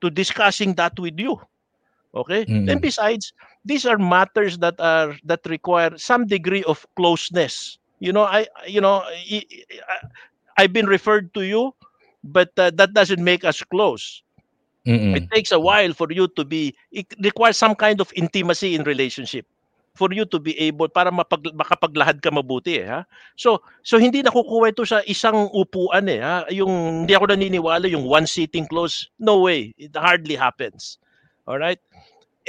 to 0.00 0.10
discussing 0.10 0.74
that 0.74 0.98
with 0.98 1.18
you. 1.18 1.40
Okay? 2.14 2.44
Mm. 2.44 2.70
And 2.70 2.80
besides, 2.80 3.32
these 3.64 3.86
are 3.86 3.98
matters 3.98 4.58
that 4.58 4.74
are 4.78 5.16
that 5.24 5.40
require 5.46 5.96
some 5.96 6.26
degree 6.26 6.64
of 6.64 6.86
closeness. 6.96 7.78
You 8.00 8.12
know, 8.12 8.24
I 8.24 8.46
you 8.66 8.80
know, 8.80 9.02
I, 9.06 9.44
I've 10.58 10.72
been 10.72 10.86
referred 10.86 11.32
to 11.34 11.42
you, 11.42 11.74
but 12.24 12.50
uh, 12.58 12.70
that 12.74 12.92
doesn't 12.92 13.22
make 13.22 13.44
us 13.44 13.62
close. 13.62 14.22
Mm-mm. 14.86 15.16
It 15.16 15.30
takes 15.30 15.52
a 15.52 15.60
while 15.60 15.92
for 15.92 16.10
you 16.10 16.26
to 16.34 16.44
be 16.44 16.74
it 16.90 17.06
requires 17.22 17.56
some 17.56 17.76
kind 17.76 18.00
of 18.00 18.12
intimacy 18.16 18.74
in 18.74 18.82
relationship 18.82 19.46
for 19.94 20.08
you 20.12 20.24
to 20.24 20.40
be 20.40 20.56
able 20.58 20.88
para 20.88 21.12
mapag, 21.12 21.52
makapaglahad 21.52 22.18
ka 22.24 22.32
mabuti 22.32 22.80
eh, 22.80 22.88
ha. 22.88 23.00
So 23.36 23.60
so 23.84 24.00
hindi 24.00 24.24
nakukuha 24.24 24.72
ito 24.72 24.84
sa 24.88 25.04
isang 25.04 25.52
upuan 25.52 26.08
eh 26.08 26.20
ha. 26.20 26.48
Yung 26.48 27.04
hindi 27.04 27.12
ako 27.12 27.28
naniniwala 27.32 27.88
yung 27.92 28.08
one 28.08 28.24
sitting 28.24 28.64
close. 28.64 29.12
No 29.20 29.44
way. 29.44 29.76
It 29.76 29.92
hardly 29.92 30.36
happens. 30.36 30.96
All 31.44 31.60
right? 31.60 31.80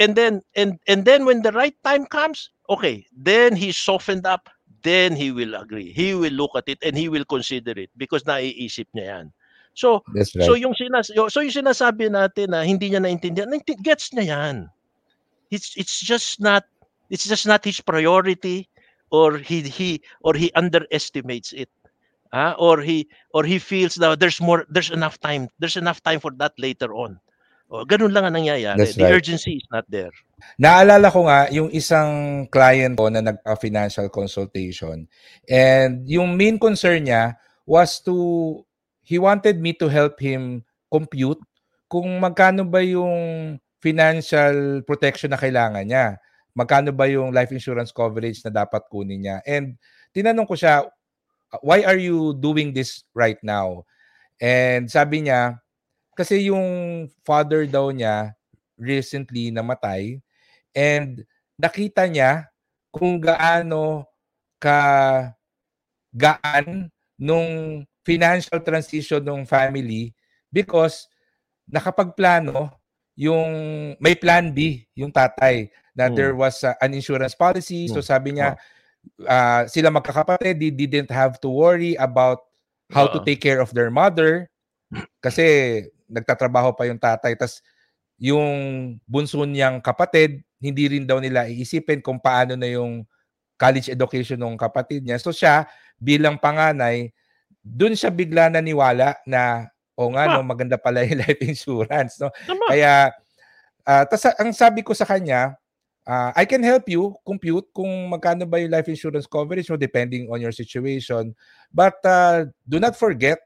And 0.00 0.16
then 0.16 0.40
and 0.56 0.80
and 0.88 1.04
then 1.04 1.28
when 1.28 1.44
the 1.44 1.52
right 1.52 1.76
time 1.84 2.08
comes, 2.08 2.48
okay, 2.72 3.04
then 3.12 3.54
he's 3.54 3.76
softened 3.76 4.24
up, 4.24 4.48
then 4.82 5.12
he 5.12 5.30
will 5.30 5.54
agree. 5.54 5.92
He 5.92 6.16
will 6.16 6.32
look 6.32 6.56
at 6.56 6.64
it 6.66 6.80
and 6.80 6.96
he 6.96 7.12
will 7.12 7.28
consider 7.28 7.76
it 7.76 7.92
because 7.94 8.24
naiisip 8.24 8.88
niya 8.96 9.06
yan. 9.20 9.26
So 9.76 10.00
right. 10.16 10.26
So 10.26 10.56
yung 10.56 10.72
sinas 10.72 11.12
so 11.12 11.38
yung 11.44 11.52
sinasabi 11.54 12.08
natin 12.08 12.56
na 12.56 12.64
hindi 12.64 12.88
niya 12.88 13.04
naintindihan, 13.04 13.52
nainti- 13.52 13.78
gets 13.84 14.16
niya 14.16 14.32
'yan. 14.32 14.56
It's 15.52 15.76
it's 15.76 16.00
just 16.00 16.40
not 16.40 16.64
it's 17.14 17.30
just 17.30 17.46
not 17.46 17.62
his 17.62 17.78
priority 17.78 18.66
or 19.14 19.38
he 19.38 19.62
he 19.62 20.02
or 20.26 20.34
he 20.34 20.50
underestimates 20.58 21.54
it. 21.54 21.70
Ah, 22.34 22.58
or 22.58 22.82
he 22.82 23.06
or 23.30 23.46
he 23.46 23.62
feels 23.62 23.94
that 24.02 24.18
there's 24.18 24.42
more 24.42 24.66
there's 24.66 24.90
enough 24.90 25.22
time. 25.22 25.46
There's 25.62 25.78
enough 25.78 26.02
time 26.02 26.18
for 26.18 26.34
that 26.42 26.58
later 26.58 26.90
on. 26.90 27.22
O, 27.70 27.86
ganun 27.86 28.10
lang 28.10 28.26
ang 28.26 28.42
nangyayari. 28.42 28.74
That's 28.74 28.98
The 28.98 29.06
right. 29.06 29.14
urgency 29.14 29.62
is 29.62 29.66
not 29.70 29.86
there. 29.86 30.10
Naalala 30.58 31.14
ko 31.14 31.30
nga 31.30 31.46
yung 31.54 31.70
isang 31.70 32.44
client 32.50 32.98
ko 32.98 33.06
na 33.06 33.22
nagpa-financial 33.22 34.10
consultation 34.10 35.06
and 35.46 36.02
yung 36.10 36.34
main 36.34 36.58
concern 36.58 37.06
niya 37.06 37.38
was 37.62 38.02
to 38.02 38.66
he 39.06 39.16
wanted 39.22 39.62
me 39.62 39.70
to 39.78 39.86
help 39.86 40.18
him 40.18 40.66
compute 40.90 41.38
kung 41.86 42.18
magkano 42.18 42.66
ba 42.66 42.82
yung 42.82 43.56
financial 43.78 44.82
protection 44.82 45.30
na 45.30 45.38
kailangan 45.38 45.86
niya. 45.86 46.18
Magkano 46.54 46.94
ba 46.94 47.10
yung 47.10 47.34
life 47.34 47.50
insurance 47.50 47.90
coverage 47.90 48.40
na 48.46 48.50
dapat 48.62 48.86
kunin 48.86 49.26
niya. 49.26 49.36
And 49.42 49.74
tinanong 50.14 50.46
ko 50.46 50.54
siya, 50.54 50.86
why 51.60 51.82
are 51.82 51.98
you 51.98 52.34
doing 52.38 52.70
this 52.70 53.02
right 53.14 53.38
now? 53.42 53.82
And 54.38 54.86
sabi 54.86 55.26
niya, 55.26 55.58
kasi 56.14 56.46
yung 56.50 57.06
father 57.26 57.66
daw 57.66 57.90
niya 57.90 58.38
recently 58.78 59.50
namatay 59.50 60.22
and 60.74 61.22
nakita 61.58 62.06
niya 62.06 62.50
kung 62.94 63.18
gaano 63.18 64.06
ka 64.62 64.78
gaan 66.14 66.90
nung 67.18 67.82
financial 68.06 68.62
transition 68.62 69.22
ng 69.22 69.42
family 69.42 70.14
because 70.54 71.10
nakapagplano 71.66 72.70
yung 73.14 73.50
may 74.02 74.14
plan 74.18 74.50
B 74.50 74.82
yung 74.98 75.10
tatay 75.14 75.70
na 75.94 76.10
Mm. 76.10 76.16
there 76.18 76.34
was 76.34 76.62
uh, 76.66 76.74
an 76.82 76.94
insurance 76.94 77.34
policy 77.38 77.86
so 77.86 78.02
Mm. 78.02 78.06
sabi 78.06 78.28
niya 78.34 78.58
uh, 79.24 79.62
sila 79.70 79.94
magkakapatid 79.94 80.58
they 80.58 80.74
didn't 80.74 81.10
have 81.10 81.38
to 81.38 81.48
worry 81.50 81.94
about 81.98 82.42
how 82.90 83.06
to 83.06 83.22
Oo. 83.22 83.26
take 83.26 83.38
care 83.38 83.62
of 83.62 83.70
their 83.70 83.90
mother 83.90 84.50
kasi 85.24 85.80
nagtatrabaho 86.10 86.74
pa 86.74 86.86
yung 86.90 86.98
tatay 86.98 87.38
tas 87.38 87.62
yung 88.18 88.94
bunso 89.06 89.42
niyang 89.46 89.78
kapatid 89.82 90.42
hindi 90.62 90.88
rin 90.88 91.04
daw 91.04 91.20
nila 91.20 91.46
iisipin 91.46 92.00
kung 92.00 92.16
paano 92.16 92.56
na 92.56 92.66
yung 92.66 93.04
college 93.54 93.92
education 93.92 94.40
ng 94.40 94.58
kapatid 94.58 95.04
niya. 95.06 95.20
So 95.22 95.30
siya, 95.30 95.68
bilang 96.00 96.40
panganay, 96.40 97.12
dun 97.62 97.94
siya 97.94 98.10
bigla 98.10 98.50
naniwala 98.50 99.20
na, 99.28 99.70
o 99.94 100.10
nga, 100.10 100.26
Ah. 100.26 100.32
no, 100.38 100.46
maganda 100.46 100.74
pala 100.78 101.02
yung 101.06 101.22
life 101.24 101.42
insurance. 101.42 102.18
No? 102.18 102.30
Tama. 102.46 102.64
Kaya, 102.70 103.14
ah, 103.86 104.04
tas 104.06 104.26
ang 104.38 104.50
sabi 104.54 104.82
ko 104.82 104.92
sa 104.92 105.06
kanya, 105.06 105.54
ah, 106.04 106.30
I 106.36 106.44
can 106.44 106.62
help 106.62 106.84
you 106.90 107.14
compute 107.24 107.64
kung 107.72 107.90
magkano 108.10 108.44
ba 108.44 108.60
yung 108.60 108.74
life 108.74 108.90
insurance 108.90 109.24
coverage 109.24 109.70
mo 109.70 109.78
depending 109.78 110.28
on 110.28 110.40
your 110.42 110.52
situation. 110.52 111.32
But 111.72 111.98
uh, 112.04 112.50
do 112.68 112.76
not 112.78 112.94
forget 112.94 113.40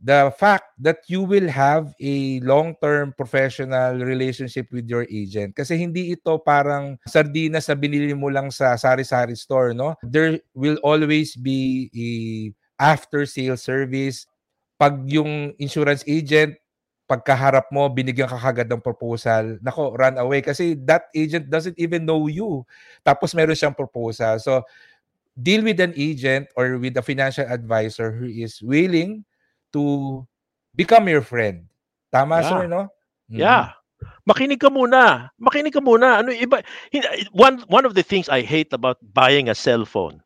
the 0.00 0.32
fact 0.32 0.64
that 0.80 1.04
you 1.12 1.20
will 1.20 1.44
have 1.44 1.92
a 2.00 2.40
long-term 2.40 3.12
professional 3.20 4.00
relationship 4.00 4.64
with 4.72 4.88
your 4.88 5.04
agent. 5.12 5.52
Kasi 5.52 5.76
hindi 5.76 6.16
ito 6.16 6.40
parang 6.40 6.96
sardinas 7.04 7.68
na 7.68 7.76
binili 7.76 8.16
mo 8.16 8.32
lang 8.32 8.48
sa 8.48 8.80
sari-sari 8.80 9.36
store, 9.36 9.76
no? 9.76 9.92
There 10.00 10.40
will 10.56 10.80
always 10.80 11.36
be 11.36 11.92
a 11.92 12.08
after-sale 12.80 13.60
service. 13.60 14.24
Pag 14.80 15.04
yung 15.12 15.52
insurance 15.60 16.00
agent 16.08 16.56
pagkaharap 17.04 17.68
mo, 17.74 17.90
binigyan 17.90 18.30
ka 18.30 18.38
kagad 18.38 18.70
ng 18.70 18.78
proposal, 18.78 19.58
nako, 19.60 19.98
run 19.98 20.14
away. 20.14 20.38
Kasi 20.40 20.78
that 20.86 21.10
agent 21.10 21.50
doesn't 21.50 21.74
even 21.74 22.06
know 22.06 22.30
you. 22.30 22.62
Tapos 23.02 23.34
meron 23.34 23.58
siyang 23.58 23.74
proposal. 23.74 24.38
So, 24.38 24.62
deal 25.34 25.66
with 25.66 25.82
an 25.82 25.90
agent 25.98 26.46
or 26.54 26.78
with 26.78 26.94
a 26.94 27.02
financial 27.02 27.44
advisor 27.50 28.14
who 28.14 28.30
is 28.30 28.62
willing 28.62 29.26
to 29.74 30.22
become 30.78 31.10
your 31.10 31.26
friend. 31.26 31.66
Tama, 32.14 32.40
Yeah. 32.40 32.48
sir, 32.48 32.62
no? 32.70 32.82
Mhm. 33.26 33.42
Yeah. 33.42 33.74
Makinig 34.24 34.62
ka 34.62 34.70
muna. 34.70 35.34
Makinig 35.36 35.74
ka 35.74 35.82
muna. 35.82 36.22
Ano 36.22 36.30
iba 36.32 36.62
one 37.34 37.60
one 37.68 37.84
of 37.84 37.92
the 37.98 38.06
things 38.06 38.30
I 38.30 38.40
hate 38.46 38.72
about 38.72 38.96
buying 39.02 39.50
a 39.50 39.56
cell 39.58 39.82
phone. 39.84 40.22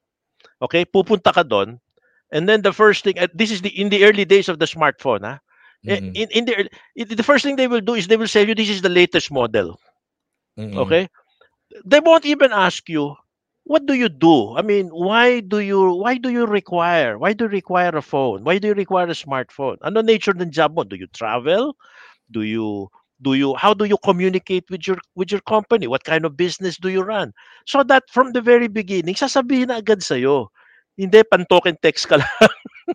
Okay? 0.62 0.84
Pupunta 0.84 1.32
ka 1.32 1.42
doon 1.42 1.80
and 2.34 2.48
then 2.50 2.62
the 2.62 2.72
first 2.74 3.04
thing 3.06 3.18
uh, 3.18 3.28
this 3.34 3.50
is 3.52 3.62
the 3.62 3.70
in 3.80 3.88
the 3.90 4.04
early 4.04 4.26
days 4.26 4.48
of 4.50 4.58
the 4.60 4.66
smartphone, 4.66 5.22
ha. 5.24 5.40
Eh, 5.88 6.00
Mhm. 6.00 6.12
In 6.14 6.28
in 6.32 6.44
the 6.46 6.68
the 7.16 7.22
first 7.24 7.44
thing 7.44 7.56
they 7.56 7.68
will 7.68 7.80
do 7.84 7.94
is 7.94 8.08
they 8.08 8.18
will 8.18 8.28
sell 8.28 8.46
you 8.46 8.54
this 8.54 8.70
is 8.70 8.82
the 8.82 8.90
latest 8.92 9.30
model. 9.32 9.78
Mhm. 10.56 10.68
Okay? 10.76 11.08
They 11.84 12.00
won't 12.00 12.26
even 12.26 12.52
ask 12.52 12.88
you 12.88 13.16
what 13.64 13.86
do 13.86 13.94
you 13.94 14.08
do? 14.08 14.56
I 14.56 14.62
mean, 14.62 14.88
why 14.88 15.40
do 15.40 15.58
you 15.60 15.94
why 15.94 16.16
do 16.18 16.30
you 16.30 16.46
require? 16.46 17.18
Why 17.18 17.32
do 17.32 17.44
you 17.44 17.50
require 17.50 17.96
a 17.96 18.02
phone? 18.02 18.44
Why 18.44 18.58
do 18.58 18.68
you 18.68 18.74
require 18.74 19.06
a 19.06 19.16
smartphone? 19.18 19.76
Ano 19.82 20.00
nature 20.02 20.34
ng 20.36 20.50
job 20.50 20.74
mo? 20.76 20.84
Do 20.84 20.96
you 20.96 21.06
travel? 21.08 21.76
Do 22.30 22.42
you 22.42 22.88
do 23.22 23.34
you 23.34 23.54
how 23.54 23.74
do 23.74 23.84
you 23.84 23.98
communicate 24.04 24.64
with 24.70 24.86
your 24.86 24.98
with 25.14 25.30
your 25.32 25.40
company? 25.42 25.86
What 25.86 26.04
kind 26.04 26.24
of 26.24 26.36
business 26.36 26.76
do 26.78 26.88
you 26.88 27.02
run? 27.02 27.32
So 27.66 27.82
that 27.84 28.04
from 28.10 28.32
the 28.32 28.40
very 28.42 28.68
beginning, 28.68 29.14
sasabihin 29.14 29.68
na 29.68 29.78
agad 29.82 30.02
sa 30.02 30.16
Hindi 30.94 31.18
pan 31.26 31.42
token 31.46 31.74
text 31.78 32.06
ka 32.06 32.16
lang. 32.22 32.30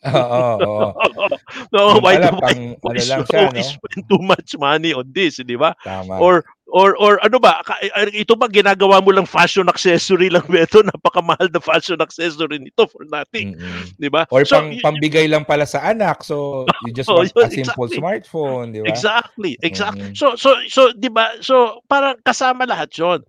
Oo, 0.08 0.46
oo. 0.64 0.84
no, 1.74 2.00
why 2.00 2.16
do 2.16 2.30
I, 2.30 2.40
pang, 2.40 2.62
ano 2.80 3.02
lang 3.04 3.24
siya, 3.28 3.50
no? 3.52 3.60
spend 3.60 4.04
too 4.08 4.22
much 4.22 4.56
money 4.56 4.94
on 4.96 5.10
this, 5.12 5.42
di 5.44 5.58
ba? 5.60 5.76
Tama. 5.84 6.16
Or 6.22 6.46
or 6.70 6.94
or 7.02 7.18
ano 7.26 7.42
ba 7.42 7.66
eh, 7.82 8.22
ito 8.22 8.38
ba 8.38 8.46
ginagawa 8.46 9.02
mo 9.02 9.10
lang 9.10 9.26
fashion 9.26 9.66
accessory 9.66 10.30
lang 10.30 10.46
ito 10.54 10.86
napakamahal 10.86 11.50
na 11.50 11.58
fashion 11.58 11.98
accessory 11.98 12.62
nito 12.62 12.86
for 12.86 13.02
nothing 13.10 13.58
Mhm. 13.58 13.98
di 13.98 14.06
ba 14.06 14.30
Or 14.30 14.46
So, 14.46 14.62
pang, 14.62 14.78
y- 14.78 14.84
pambigay 14.86 15.26
lang 15.26 15.50
pala 15.50 15.66
sa 15.66 15.82
anak. 15.90 16.22
So, 16.22 16.70
you 16.86 16.94
just 16.94 17.10
Oh, 17.10 17.26
want 17.26 17.34
yun, 17.34 17.42
a 17.42 17.50
simple 17.50 17.90
exactly. 17.90 17.98
smartphone, 17.98 18.68
di 18.70 18.86
ba? 18.86 18.94
exactly 18.94 19.52
exactly 19.66 20.14
so 20.14 20.38
so 20.38 20.54
so 20.70 20.94
di 20.94 21.10
ba 21.10 21.42
so 21.42 21.82
parang 21.90 22.16
kasama 22.22 22.70
lahat 22.70 22.94
yon 22.94 23.20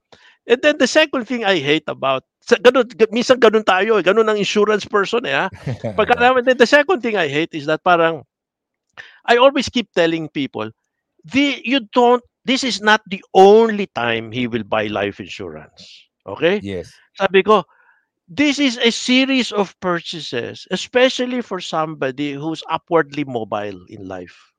and 0.48 0.61
then 0.62 0.76
the 0.79 0.88
second 0.88 1.26
thing 1.26 1.44
I 1.44 1.59
hate 1.59 1.87
about 1.88 2.24
sa 2.40 2.57
ganun, 2.57 2.88
minsan 3.12 3.37
ganun 3.37 3.64
tayo 3.64 4.00
eh, 4.00 4.05
ganun 4.05 4.29
ang 4.29 4.40
insurance 4.40 4.85
person 4.88 5.24
eh 5.29 5.37
ha 5.37 5.46
Pagka 5.98 6.16
then 6.44 6.57
the 6.57 6.68
second 6.68 7.00
thing 7.05 7.16
I 7.16 7.29
hate 7.29 7.53
is 7.53 7.66
that 7.68 7.85
parang 7.85 8.24
I 9.24 9.37
always 9.37 9.68
keep 9.68 9.92
telling 9.92 10.29
people, 10.29 10.70
the 11.24 11.61
you 11.64 11.87
don't 11.92 12.22
this 12.44 12.64
is 12.64 12.81
not 12.81 13.03
the 13.07 13.22
only 13.35 13.87
time 13.94 14.33
he 14.33 14.46
will 14.46 14.64
buy 14.64 14.87
life 14.87 15.20
insurance. 15.20 16.09
Okay? 16.26 16.62
yes. 16.62 16.92
Sabi 17.16 17.42
ko, 17.42 17.64
this 18.29 18.59
is 18.59 18.79
a 18.79 18.90
series 18.90 19.53
of 19.53 19.79
purchases, 19.81 20.66
especially 20.70 21.42
for 21.42 21.61
somebody 21.61 22.33
who's 22.33 22.62
upwardly 22.70 23.24
mobile 23.24 23.79
in 23.88 24.09
life. 24.09 24.53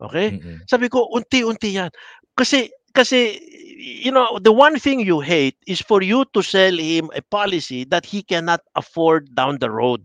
Okay? 0.00 0.38
Mhm. 0.38 0.66
Sabi 0.66 0.88
ko, 0.88 1.06
unti-unti 1.12 1.76
yan. 1.78 1.90
Kasi, 2.34 2.70
kasi, 2.94 3.38
you 3.78 4.10
know, 4.12 4.38
the 4.40 4.52
one 4.52 4.78
thing 4.78 5.00
you 5.00 5.20
hate 5.20 5.56
is 5.66 5.80
for 5.80 6.02
you 6.02 6.24
to 6.34 6.42
sell 6.42 6.76
him 6.76 7.10
a 7.14 7.22
policy 7.22 7.84
that 7.90 8.06
he 8.06 8.22
cannot 8.22 8.60
afford 8.76 9.34
down 9.34 9.58
the 9.58 9.70
road. 9.70 10.04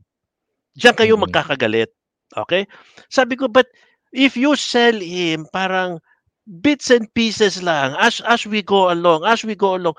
Diyan 0.78 0.95
kayo 0.95 1.15
Mhm. 1.15 1.19
magkakagalit. 1.19 1.89
Okay? 2.38 2.67
Sabi 3.10 3.36
ko, 3.36 3.48
but 3.48 3.67
if 4.13 4.36
you 4.38 4.56
sell 4.56 4.95
him 4.95 5.48
parang 5.54 6.00
bits 6.62 6.89
and 6.91 7.10
pieces 7.13 7.62
lang 7.63 7.95
as 8.00 8.21
as 8.26 8.45
we 8.45 8.62
go 8.62 8.91
along, 8.91 9.26
as 9.26 9.43
we 9.43 9.56
go 9.56 9.76
along, 9.78 9.95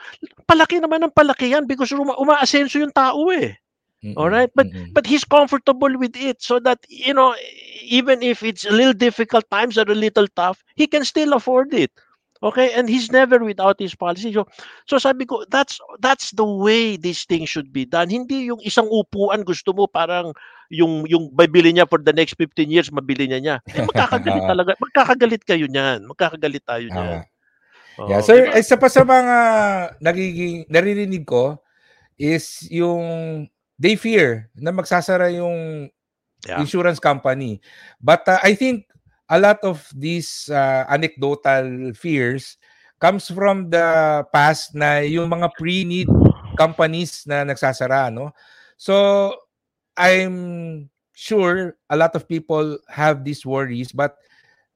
palaki 0.48 0.78
naman 0.80 1.02
ng 1.06 1.14
palaki 1.14 1.52
yan 1.52 1.66
because 1.66 1.92
uma, 1.92 2.14
umaasenso 2.18 2.78
yung 2.80 2.92
tao 2.94 3.30
eh. 3.32 3.56
Mhm. 4.02 4.16
Alright, 4.16 4.50
but 4.54 4.68
Mhm. 4.72 4.94
but 4.94 5.06
he's 5.06 5.24
comfortable 5.24 5.92
with 5.98 6.16
it 6.16 6.40
so 6.42 6.58
that 6.60 6.78
you 6.88 7.12
know 7.14 7.34
even 7.82 8.22
if 8.22 8.42
it's 8.42 8.64
a 8.64 8.72
little 8.72 8.92
difficult 8.96 9.44
times 9.50 9.76
are 9.78 9.88
a 9.90 9.94
little 9.94 10.26
tough 10.36 10.64
he 10.74 10.86
can 10.86 11.04
still 11.04 11.32
afford 11.34 11.72
it 11.74 11.92
okay 12.46 12.70
and 12.78 12.86
he's 12.86 13.10
never 13.10 13.42
without 13.42 13.74
his 13.82 13.98
policy 13.98 14.30
so 14.30 14.46
so 14.86 14.96
sabi 15.02 15.26
ko 15.26 15.42
that's 15.50 15.82
that's 15.98 16.30
the 16.38 16.46
way 16.46 16.94
this 16.94 17.26
thing 17.26 17.42
should 17.42 17.74
be 17.74 17.82
done 17.82 18.06
hindi 18.06 18.46
yung 18.48 18.62
isang 18.62 18.86
upuan 18.86 19.42
gusto 19.42 19.74
mo 19.74 19.90
parang 19.90 20.30
yung 20.70 21.02
yung 21.10 21.30
bibili 21.34 21.74
niya 21.74 21.90
for 21.90 21.98
the 21.98 22.14
next 22.14 22.38
15 22.38 22.70
years 22.70 22.88
mabili 22.94 23.26
niya 23.26 23.40
niya 23.42 23.56
eh, 23.74 23.82
magkakagalit 23.82 24.44
talaga 24.50 24.70
magkakagalit 24.78 25.42
kayo 25.42 25.66
niyan 25.66 26.06
magkakagalit 26.06 26.62
tayo 26.62 26.86
niyan 26.86 27.20
Tama. 27.96 28.12
Yeah, 28.12 28.20
sir, 28.20 28.44
di 28.44 28.52
ba? 28.52 28.60
isa 28.60 28.76
pa 28.76 28.92
sa 28.92 29.02
mga 29.08 29.36
nagiging 30.04 30.68
naririnig 30.68 31.24
ko 31.24 31.56
is 32.20 32.68
yung 32.68 33.00
they 33.80 33.96
fear 33.96 34.52
na 34.52 34.68
magsasara 34.68 35.32
yung 35.32 35.88
Yeah. 36.46 36.62
insurance 36.62 37.02
company. 37.02 37.58
But 37.98 38.22
uh, 38.30 38.38
I 38.38 38.54
think 38.54 38.86
a 39.28 39.38
lot 39.38 39.58
of 39.62 39.86
these 39.94 40.48
uh, 40.50 40.84
anecdotal 40.88 41.92
fears 41.94 42.56
comes 42.98 43.28
from 43.28 43.68
the 43.68 44.24
past 44.32 44.74
na 44.74 45.04
yung 45.04 45.28
mga 45.28 45.52
pre-need 45.58 46.08
companies 46.56 47.26
na 47.28 47.44
nagsasara, 47.44 48.08
no? 48.08 48.32
So, 48.76 49.34
I'm 49.96 50.88
sure 51.12 51.76
a 51.88 51.96
lot 51.96 52.14
of 52.14 52.28
people 52.28 52.78
have 52.88 53.24
these 53.24 53.44
worries, 53.44 53.92
but 53.92 54.16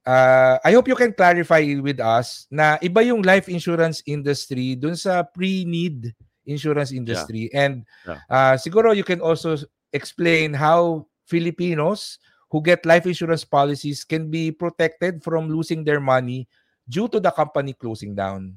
uh, 0.05 0.59
I 0.65 0.73
hope 0.73 0.89
you 0.89 0.97
can 0.97 1.13
clarify 1.13 1.65
with 1.81 2.01
us 2.01 2.47
na 2.51 2.77
iba 2.81 3.05
yung 3.05 3.23
life 3.23 3.49
insurance 3.49 4.03
industry 4.05 4.77
dun 4.77 4.97
sa 4.97 5.23
pre-need 5.23 6.13
insurance 6.49 6.93
industry. 6.93 7.49
And 7.53 7.85
Yeah. 8.07 8.21
uh, 8.29 8.55
siguro 8.57 8.97
you 8.97 9.05
can 9.05 9.21
also 9.21 9.57
explain 9.93 10.55
how 10.57 11.07
Filipinos 11.29 12.19
who 12.51 12.61
get 12.61 12.85
life 12.85 13.07
insurance 13.07 13.47
policies 13.47 14.03
can 14.05 14.31
be 14.31 14.51
protected 14.51 15.23
from 15.23 15.49
losing 15.49 15.87
their 15.87 16.03
money 16.03 16.51
due 16.91 17.07
to 17.09 17.23
the 17.23 17.31
company 17.31 17.73
closing 17.73 18.15
down. 18.15 18.55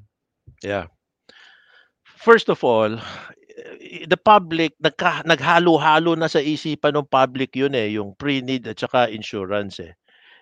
Yeah. 0.66 0.90
First 2.04 2.50
of 2.50 2.64
all, 2.64 2.98
eh, 2.98 4.06
the 4.10 4.18
public 4.18 4.74
nagka, 4.82 5.22
naghalo-halo 5.30 6.18
na 6.18 6.26
sa 6.26 6.42
isipan 6.42 6.98
ng 6.98 7.08
public 7.12 7.54
yun 7.54 7.78
eh, 7.78 7.94
yung 7.94 8.18
pre-need 8.18 8.66
at 8.66 8.82
saka 8.82 9.14
insurance 9.14 9.78
eh. 9.80 9.94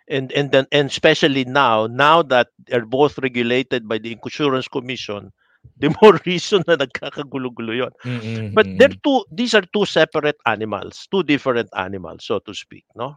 And 0.10 0.32
and 0.34 0.52
then 0.52 0.66
and 0.76 0.90
especially 0.90 1.46
now, 1.46 1.88
now 1.88 2.20
that 2.34 2.52
they're 2.68 2.88
both 2.88 3.16
regulated 3.22 3.88
by 3.88 3.96
the 4.02 4.12
Insurance 4.12 4.68
Commission, 4.68 5.32
the 5.82 5.94
more 6.02 6.20
reason 6.26 6.66
na 6.68 6.76
nagkakagulo-gulo 6.76 7.72
yun. 7.76 7.94
Mm-mm, 8.04 8.52
But 8.52 8.68
they're 8.76 8.98
two 9.06 9.24
these 9.32 9.54
are 9.54 9.64
two 9.72 9.86
separate 9.86 10.40
animals, 10.48 11.08
two 11.12 11.24
different 11.24 11.70
animals, 11.78 12.26
so 12.26 12.40
to 12.44 12.52
speak, 12.52 12.84
no? 12.98 13.16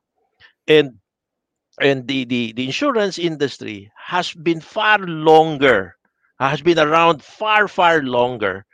And 0.66 0.98
and 1.81 2.07
the 2.07 2.24
the, 2.24 2.53
the 2.53 2.64
insurance 2.66 3.18
industry 3.18 3.90
has 3.96 4.33
been 4.33 4.61
far 4.61 4.98
longer, 4.98 5.96
has 6.38 6.62
been 6.62 6.79
around 6.79 7.22
far, 7.22 7.68
far 7.68 8.03
longer, 8.03 8.64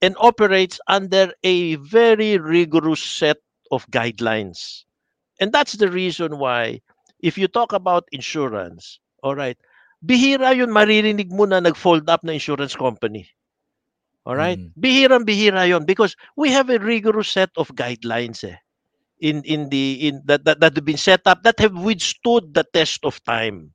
and 0.00 0.16
operates 0.18 0.80
under 0.88 1.32
a 1.44 1.76
very 1.76 2.38
rigorous 2.38 3.02
set 3.02 3.38
of 3.70 3.88
guidelines. 3.90 4.84
And 5.40 5.52
that's 5.52 5.74
the 5.74 5.90
reason 5.90 6.38
why 6.38 6.80
if 7.20 7.36
you 7.38 7.48
talk 7.48 7.72
about 7.72 8.08
insurance, 8.12 8.98
all 9.22 9.34
right, 9.34 9.58
bihira 10.04 10.56
yun 10.56 10.70
maririnig 10.70 11.30
mo 11.30 11.44
na 11.44 11.60
nag-fold 11.60 12.08
up 12.08 12.24
na 12.24 12.32
insurance 12.32 12.74
company. 12.74 13.28
All 14.26 14.36
right? 14.36 14.58
Mm. 14.58 14.72
Bihirang 14.76 15.24
bihira 15.24 15.68
yon 15.68 15.86
because 15.86 16.14
we 16.36 16.50
have 16.50 16.68
a 16.68 16.78
rigorous 16.78 17.28
set 17.28 17.50
of 17.56 17.72
guidelines 17.74 18.44
eh 18.44 18.56
in 19.20 19.42
in 19.44 19.68
the 19.68 20.08
in 20.08 20.22
that, 20.26 20.44
that 20.44 20.60
that 20.60 20.74
have 20.76 20.84
been 20.84 20.96
set 21.00 21.22
up 21.26 21.42
that 21.42 21.58
have 21.60 21.74
withstood 21.76 22.54
the 22.54 22.64
test 22.72 23.04
of 23.04 23.22
time. 23.24 23.72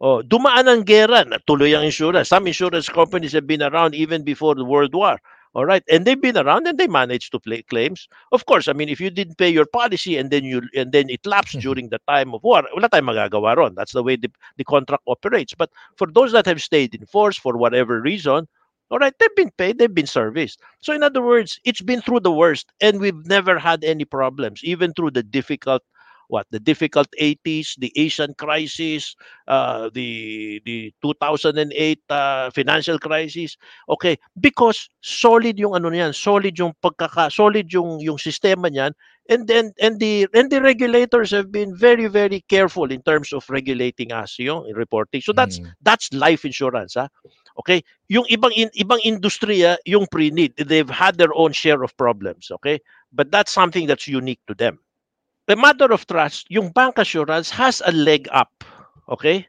Oh, 0.00 0.22
dumaan 0.22 0.68
ang 0.70 0.84
gera, 0.86 1.24
natuloy 1.26 1.74
ang 1.74 1.84
insurance. 1.84 2.28
Some 2.30 2.46
insurance 2.46 2.88
companies 2.88 3.32
have 3.32 3.46
been 3.46 3.62
around 3.62 3.94
even 3.94 4.22
before 4.22 4.54
the 4.54 4.64
World 4.64 4.94
War. 4.94 5.18
All 5.54 5.64
right, 5.66 5.82
and 5.90 6.04
they've 6.04 6.20
been 6.20 6.36
around 6.36 6.68
and 6.68 6.78
they 6.78 6.86
managed 6.86 7.32
to 7.32 7.40
play 7.40 7.62
claims. 7.62 8.06
Of 8.32 8.46
course, 8.46 8.68
I 8.68 8.74
mean, 8.74 8.88
if 8.88 9.00
you 9.00 9.10
didn't 9.10 9.38
pay 9.38 9.48
your 9.50 9.66
policy 9.66 10.16
and 10.16 10.30
then 10.30 10.44
you 10.44 10.62
and 10.76 10.92
then 10.92 11.08
it 11.10 11.24
lapsed 11.26 11.58
Mhm. 11.58 11.62
during 11.62 11.88
the 11.88 11.98
time 12.06 12.34
of 12.34 12.44
war, 12.44 12.62
wala 12.76 12.88
tayong 12.88 13.08
magagawa 13.10 13.56
ron. 13.56 13.74
That's 13.74 13.92
the 13.92 14.04
way 14.04 14.16
the, 14.16 14.30
the 14.56 14.64
contract 14.64 15.02
operates. 15.08 15.54
But 15.56 15.70
for 15.96 16.06
those 16.06 16.32
that 16.32 16.46
have 16.46 16.62
stayed 16.62 16.94
in 16.94 17.06
force 17.06 17.36
for 17.36 17.56
whatever 17.56 18.00
reason, 18.00 18.46
all 18.90 18.98
right, 18.98 19.14
they've 19.18 19.36
been 19.36 19.50
paid, 19.58 19.78
they've 19.78 19.94
been 19.94 20.06
serviced. 20.06 20.60
So 20.80 20.92
in 20.92 21.02
other 21.02 21.22
words, 21.22 21.60
it's 21.64 21.82
been 21.82 22.00
through 22.00 22.20
the 22.20 22.32
worst, 22.32 22.72
and 22.80 23.00
we've 23.00 23.26
never 23.26 23.58
had 23.58 23.84
any 23.84 24.04
problems, 24.04 24.62
even 24.64 24.92
through 24.94 25.12
the 25.12 25.22
difficult 25.22 25.82
what 26.28 26.46
the 26.50 26.60
difficult 26.60 27.08
80s, 27.20 27.74
the 27.78 27.92
Asian 27.96 28.34
crisis, 28.38 29.16
uh, 29.48 29.90
the 29.92 30.60
the 30.64 30.92
2008 31.02 32.00
uh, 32.10 32.50
financial 32.54 32.98
crisis. 32.98 33.56
Okay, 33.88 34.16
because 34.40 34.88
solid 35.02 35.58
yung 35.58 35.74
ano 35.74 35.88
niyan, 35.90 36.14
solid 36.14 36.56
yung 36.58 36.72
pagkaka 36.84 37.32
solid 37.32 37.72
yung 37.72 38.00
yung 38.00 38.16
sistema 38.16 38.68
niyan 38.70 38.92
and 39.28 39.46
then 39.46 39.72
and 39.80 40.00
the 40.00 40.26
and 40.34 40.50
the 40.50 40.60
regulators 40.60 41.30
have 41.30 41.52
been 41.52 41.76
very 41.76 42.06
very 42.08 42.40
careful 42.48 42.90
in 42.90 43.02
terms 43.02 43.32
of 43.32 43.44
regulating 43.50 44.12
us 44.12 44.38
yung 44.38 44.64
reporting. 44.74 45.20
So 45.20 45.32
that's 45.32 45.60
Mm. 45.60 45.72
that's 45.82 46.12
life 46.12 46.44
insurance, 46.44 46.94
ha. 46.94 47.08
Okay? 47.58 47.82
Yung 48.08 48.24
ibang 48.30 48.52
in, 48.56 48.70
ibang 48.78 49.00
industriya, 49.04 49.76
yung 49.84 50.06
pre-need, 50.06 50.54
they've 50.56 50.88
had 50.88 51.18
their 51.18 51.34
own 51.34 51.52
share 51.52 51.82
of 51.82 51.96
problems, 51.96 52.50
okay? 52.52 52.78
But 53.12 53.30
that's 53.30 53.52
something 53.52 53.86
that's 53.86 54.06
unique 54.08 54.40
to 54.46 54.54
them. 54.54 54.78
The 55.48 55.56
matter 55.56 55.88
of 55.88 56.04
trust, 56.04 56.44
yung 56.52 56.68
bank 56.76 57.00
assurance 57.00 57.48
has 57.56 57.80
a 57.88 57.92
leg 57.92 58.28
up, 58.36 58.52
okay? 59.08 59.48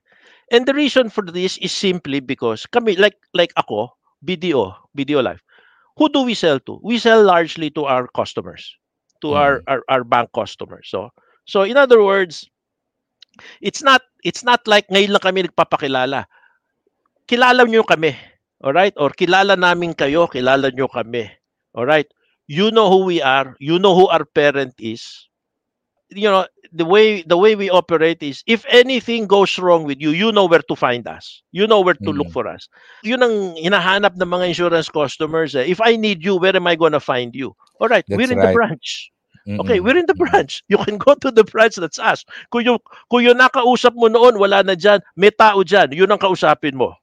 And 0.49 0.65
the 0.65 0.73
reason 0.73 1.11
for 1.11 1.27
this 1.27 1.59
is 1.59 1.75
simply 1.75 2.23
because 2.23 2.63
kami 2.65 2.95
like 2.95 3.19
like 3.35 3.51
ako, 3.59 3.91
BDO, 4.23 4.73
BDO 4.95 5.19
Life. 5.21 5.43
Who 5.99 6.07
do 6.07 6.23
we 6.23 6.33
sell 6.33 6.57
to? 6.63 6.79
We 6.81 6.97
sell 6.97 7.21
largely 7.21 7.69
to 7.75 7.83
our 7.83 8.07
customers, 8.15 8.63
to 9.21 9.35
our, 9.35 9.59
our 9.67 9.83
our 9.91 10.07
bank 10.07 10.31
customers. 10.31 10.87
So 10.87 11.11
so 11.43 11.67
in 11.67 11.75
other 11.75 11.99
words, 11.99 12.47
it's 13.59 13.83
not 13.83 14.01
it's 14.23 14.41
not 14.47 14.63
like 14.65 14.87
ngayon 14.87 15.11
lang 15.11 15.21
kami 15.21 15.39
nagpapakilala. 15.45 16.25
Kilala 17.27 17.67
niyo 17.67 17.83
kami, 17.83 18.15
all 18.63 18.71
right? 18.73 18.95
Or 18.95 19.11
kilala 19.11 19.59
namin 19.59 19.93
kayo, 19.93 20.31
kilala 20.31 20.71
niyo 20.71 20.87
kami. 20.89 21.27
All 21.75 21.85
right? 21.85 22.07
You 22.49 22.71
know 22.73 22.89
who 22.89 23.05
we 23.05 23.21
are, 23.21 23.53
you 23.61 23.77
know 23.77 23.93
who 23.93 24.07
our 24.09 24.25
parent 24.25 24.73
is. 24.81 25.28
You 26.11 26.29
know, 26.29 26.45
the 26.73 26.85
way 26.85 27.21
the 27.23 27.37
way 27.37 27.55
we 27.55 27.69
operate 27.69 28.21
is 28.21 28.43
if 28.47 28.65
anything 28.69 29.27
goes 29.27 29.57
wrong 29.57 29.83
with 29.85 30.01
you, 30.01 30.11
you 30.11 30.31
know 30.31 30.45
where 30.45 30.61
to 30.67 30.75
find 30.75 31.07
us. 31.07 31.41
You 31.51 31.67
know 31.67 31.81
where 31.81 31.97
to 32.05 32.11
look 32.11 32.29
Mm. 32.29 32.33
for 32.33 32.47
us. 32.47 32.67
Yun 33.03 33.21
ang 33.23 33.35
hinahanap 33.57 34.17
ng 34.17 34.29
mga 34.29 34.47
insurance 34.53 34.89
customers. 34.89 35.53
Eh. 35.55 35.69
If 35.69 35.81
I 35.81 35.95
need 35.97 36.23
you, 36.25 36.37
where 36.37 36.55
am 36.55 36.67
I 36.67 36.75
gonna 36.75 36.99
find 37.01 37.33
you? 37.35 37.53
All 37.79 37.87
right, 37.89 38.05
we're 38.09 38.27
That's 38.27 38.31
in 38.31 38.39
the 38.41 38.49
right. 38.49 38.53
branch. 38.53 39.11
Okay, 39.59 39.79
Mm-mm. 39.79 39.83
we're 39.83 39.97
in 39.97 40.05
the 40.05 40.15
branch. 40.17 40.63
You 40.69 40.77
can 40.77 40.97
go 40.97 41.15
to 41.15 41.31
the 41.31 41.43
branch, 41.43 41.75
that's 41.75 41.99
us. 41.99 42.25
Kung 42.53 42.63
yung, 42.65 42.79
kung 43.09 43.23
yung 43.25 43.37
nakausap 43.37 43.93
mo 43.97 44.07
noon, 44.07 44.37
wala 44.37 44.61
na 44.63 44.73
dyan, 44.77 45.01
may 45.17 45.31
tao 45.33 45.61
dyan, 45.65 45.91
yun 45.93 46.09
ang 46.11 46.21
kausapin 46.21 46.75
mo. 46.77 46.93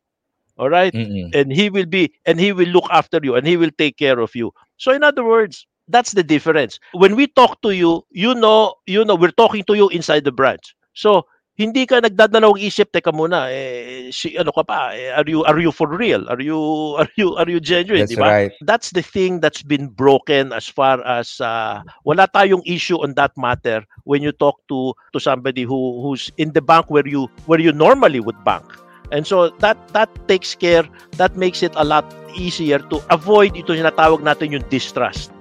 All 0.56 0.70
right? 0.70 0.94
Mm-mm. 0.94 1.34
And 1.34 1.52
he 1.52 1.68
will 1.70 1.86
be, 1.86 2.12
and 2.24 2.38
he 2.40 2.52
will 2.52 2.68
look 2.70 2.86
after 2.90 3.20
you, 3.22 3.34
and 3.36 3.46
he 3.46 3.56
will 3.56 3.72
take 3.76 3.96
care 3.98 4.18
of 4.20 4.34
you. 4.34 4.52
So 4.78 4.92
in 4.92 5.02
other 5.02 5.24
words, 5.24 5.66
that's 5.88 6.12
the 6.12 6.22
difference. 6.22 6.78
When 6.92 7.16
we 7.16 7.26
talk 7.26 7.62
to 7.62 7.70
you, 7.70 8.04
you 8.10 8.34
know, 8.34 8.74
you 8.86 9.04
know, 9.04 9.14
we're 9.14 9.34
talking 9.34 9.64
to 9.64 9.74
you 9.74 9.88
inside 9.88 10.24
the 10.24 10.32
branch. 10.32 10.74
So, 10.94 11.26
hindi 11.56 11.88
ka 11.88 12.04
nagdadalawang 12.04 12.60
isip, 12.60 12.92
teka 12.92 13.16
muna, 13.16 13.48
eh, 13.48 14.12
si, 14.12 14.36
ano 14.36 14.52
ka 14.52 14.60
pa, 14.60 14.92
eh, 14.92 15.08
are 15.16 15.24
you, 15.24 15.40
are 15.48 15.56
you 15.56 15.72
for 15.72 15.88
real? 15.88 16.28
Are 16.28 16.40
you, 16.40 16.60
are 17.00 17.08
you, 17.16 17.32
are 17.36 17.48
you 17.48 17.60
genuine? 17.60 18.04
That's 18.04 18.12
di 18.12 18.20
ba? 18.20 18.28
right. 18.28 18.52
that's 18.68 18.92
the 18.92 19.00
thing 19.00 19.40
that's 19.40 19.64
been 19.64 19.88
broken 19.88 20.52
as 20.52 20.68
far 20.68 21.00
as 21.08 21.40
uh, 21.40 21.80
wala 22.04 22.28
tayong 22.28 22.60
issue 22.68 23.00
on 23.00 23.16
that 23.16 23.32
matter 23.40 23.80
when 24.04 24.20
you 24.20 24.36
talk 24.36 24.60
to 24.68 24.92
to 25.16 25.18
somebody 25.18 25.64
who 25.64 26.04
who's 26.04 26.28
in 26.36 26.52
the 26.52 26.60
bank 26.60 26.92
where 26.92 27.08
you 27.08 27.24
where 27.48 27.60
you 27.60 27.72
normally 27.72 28.20
would 28.20 28.36
bank 28.44 28.64
and 29.12 29.24
so 29.26 29.48
that 29.64 29.76
that 29.96 30.10
takes 30.28 30.54
care 30.54 30.84
that 31.16 31.36
makes 31.36 31.62
it 31.62 31.72
a 31.76 31.84
lot 31.84 32.04
easier 32.34 32.78
to 32.92 33.00
avoid 33.08 33.54
ito 33.56 33.72
yung 33.72 33.86
tinatawag 33.86 34.20
natin 34.20 34.52
yung 34.52 34.66
distrust 34.68 35.32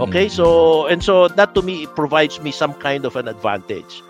okay 0.00 0.26
Mm-mm. 0.26 0.30
so 0.30 0.86
and 0.86 1.02
so 1.02 1.28
that 1.28 1.54
to 1.54 1.62
me 1.62 1.86
provides 1.86 2.40
me 2.40 2.50
some 2.50 2.74
kind 2.74 3.04
of 3.04 3.16
an 3.16 3.28
advantage 3.28 4.02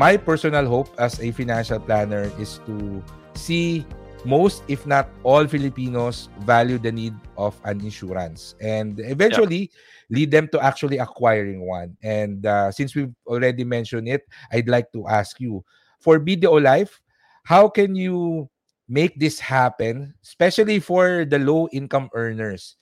my 0.00 0.16
personal 0.16 0.64
hope 0.64 0.88
as 0.96 1.20
a 1.20 1.30
financial 1.32 1.78
planner 1.78 2.32
is 2.38 2.60
to 2.64 3.02
see 3.34 3.84
most, 4.24 4.62
if 4.68 4.86
not 4.86 5.08
all, 5.22 5.46
Filipinos 5.46 6.28
value 6.40 6.78
the 6.78 6.92
need 6.92 7.14
of 7.36 7.60
an 7.64 7.80
insurance 7.80 8.54
and 8.60 9.00
eventually 9.00 9.70
lead 10.08 10.30
them 10.30 10.48
to 10.48 10.60
actually 10.60 10.98
acquiring 10.98 11.66
one. 11.66 11.96
And 12.02 12.44
uh, 12.44 12.72
since 12.72 12.94
we've 12.94 13.14
already 13.26 13.64
mentioned 13.64 14.08
it, 14.08 14.28
I'd 14.52 14.68
like 14.68 14.92
to 14.92 15.06
ask 15.08 15.40
you 15.40 15.64
for 15.98 16.20
BDO 16.20 16.62
Life, 16.62 17.00
how 17.50 17.66
can 17.66 17.98
you 17.98 18.46
make 18.86 19.18
this 19.18 19.42
happen, 19.42 20.14
especially 20.22 20.78
for 20.78 21.26
the 21.26 21.42
low 21.42 21.66
income 21.74 22.06
earners? 22.14 22.78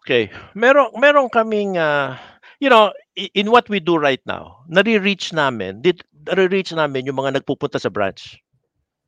Okay. 0.00 0.32
Meron 0.56 0.96
meron 0.96 1.28
kaming 1.28 1.76
uh, 1.76 2.16
you 2.56 2.72
know, 2.72 2.96
in 3.36 3.52
what 3.52 3.68
we 3.68 3.84
do 3.84 4.00
right 4.00 4.22
now, 4.24 4.64
nare-reach 4.64 5.36
namin, 5.36 5.84
nare-reach 5.84 6.72
namin 6.72 7.04
yung 7.04 7.20
mga 7.20 7.36
nagpupunta 7.36 7.76
sa 7.76 7.92
branch. 7.92 8.40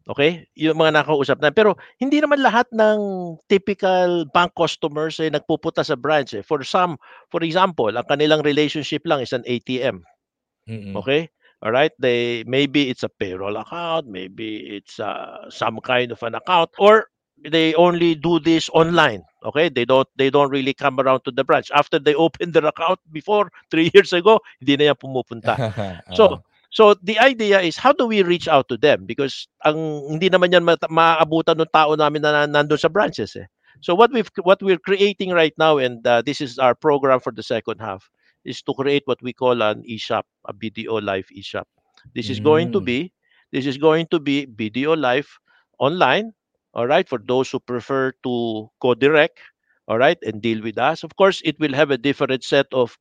Okay? 0.08 0.44
Yung 0.56 0.76
mga 0.76 1.04
nakausap 1.04 1.40
na. 1.40 1.48
Pero 1.48 1.76
hindi 2.00 2.20
naman 2.20 2.44
lahat 2.44 2.68
ng 2.72 2.98
typical 3.48 4.28
bank 4.32 4.52
customers 4.56 5.20
ay 5.20 5.32
nagpupunta 5.32 5.84
sa 5.84 5.96
branch. 5.96 6.36
Eh. 6.36 6.44
For 6.44 6.60
some, 6.64 7.00
for 7.32 7.40
example, 7.44 7.92
ang 7.92 8.04
kanilang 8.08 8.44
relationship 8.44 9.04
lang 9.08 9.20
is 9.24 9.32
an 9.32 9.44
ATM. 9.48 10.04
Mm-mm. 10.68 10.92
Okay? 10.96 11.32
All 11.62 11.72
right? 11.72 11.92
They 11.98 12.44
maybe 12.46 12.88
it's 12.90 13.02
a 13.02 13.08
payroll 13.08 13.56
account, 13.56 14.06
maybe 14.06 14.76
it's 14.76 15.00
uh, 15.00 15.50
some 15.50 15.80
kind 15.80 16.12
of 16.12 16.22
an 16.22 16.34
account 16.34 16.70
or 16.78 17.06
they 17.44 17.74
only 17.74 18.14
do 18.14 18.38
this 18.40 18.68
online. 18.70 19.22
Okay? 19.44 19.68
They 19.68 19.84
don't 19.84 20.08
they 20.16 20.30
don't 20.30 20.50
really 20.50 20.74
come 20.74 20.98
around 21.00 21.22
to 21.24 21.30
the 21.30 21.44
branch. 21.44 21.70
After 21.74 21.98
they 21.98 22.14
opened 22.26 22.54
their 22.54 22.66
account 22.66 23.00
before 23.12 23.50
3 23.70 23.90
years 23.94 24.12
ago, 24.12 24.40
hindi 24.60 24.76
na 24.76 24.94
yan 24.94 24.98
pumupunta. 24.98 25.58
So, 26.14 26.40
So 26.70 26.94
the 27.00 27.18
idea 27.18 27.60
is 27.60 27.76
how 27.76 27.92
do 27.92 28.06
we 28.06 28.22
reach 28.22 28.46
out 28.46 28.68
to 28.68 28.76
them 28.76 29.06
because 29.08 29.48
ang 29.64 30.04
hindi 30.04 30.28
naman 30.28 30.52
yan 30.52 30.64
mata- 30.68 30.88
maaabutan 30.92 31.56
ng 31.56 31.72
tao 31.72 31.96
namin 31.96 32.20
na 32.20 32.44
na- 32.44 32.60
nandun 32.60 32.76
sa 32.76 32.92
branches 32.92 33.32
eh. 33.40 33.48
So 33.80 33.94
what 33.96 34.12
we've 34.12 34.28
what 34.44 34.60
we're 34.60 34.80
creating 34.80 35.32
right 35.32 35.54
now 35.56 35.78
and 35.80 36.04
uh, 36.04 36.20
this 36.20 36.40
is 36.44 36.58
our 36.60 36.74
program 36.74 37.20
for 37.24 37.32
the 37.32 37.42
second 37.42 37.80
half 37.80 38.10
is 38.48 38.62
to 38.64 38.74
create 38.74 39.04
what 39.06 39.22
we 39.22 39.32
call 39.32 39.62
an 39.62 39.82
eShop, 39.84 40.24
a 40.48 40.54
BDO 40.54 41.00
Life 41.00 41.28
eShop. 41.36 41.66
This 42.14 42.30
is 42.30 42.40
going 42.40 42.70
to 42.70 42.80
Mm. 42.80 42.88
be 42.90 43.12
this 43.52 43.66
is 43.66 43.78
going 43.78 44.06
to 44.08 44.20
be 44.20 44.46
BDO 44.46 44.94
Life 44.96 45.38
online, 45.78 46.32
all 46.74 46.86
right, 46.86 47.08
for 47.08 47.18
those 47.18 47.50
who 47.50 47.60
prefer 47.60 48.12
to 48.24 48.68
go 48.80 48.94
direct, 48.94 49.38
all 49.88 49.98
right, 49.98 50.18
and 50.24 50.42
deal 50.42 50.62
with 50.62 50.78
us. 50.78 51.04
Of 51.04 51.16
course, 51.16 51.42
it 51.44 51.58
will 51.60 51.74
have 51.74 51.90
a 51.90 51.98
different 51.98 52.44
set 52.44 52.66
of 52.72 52.98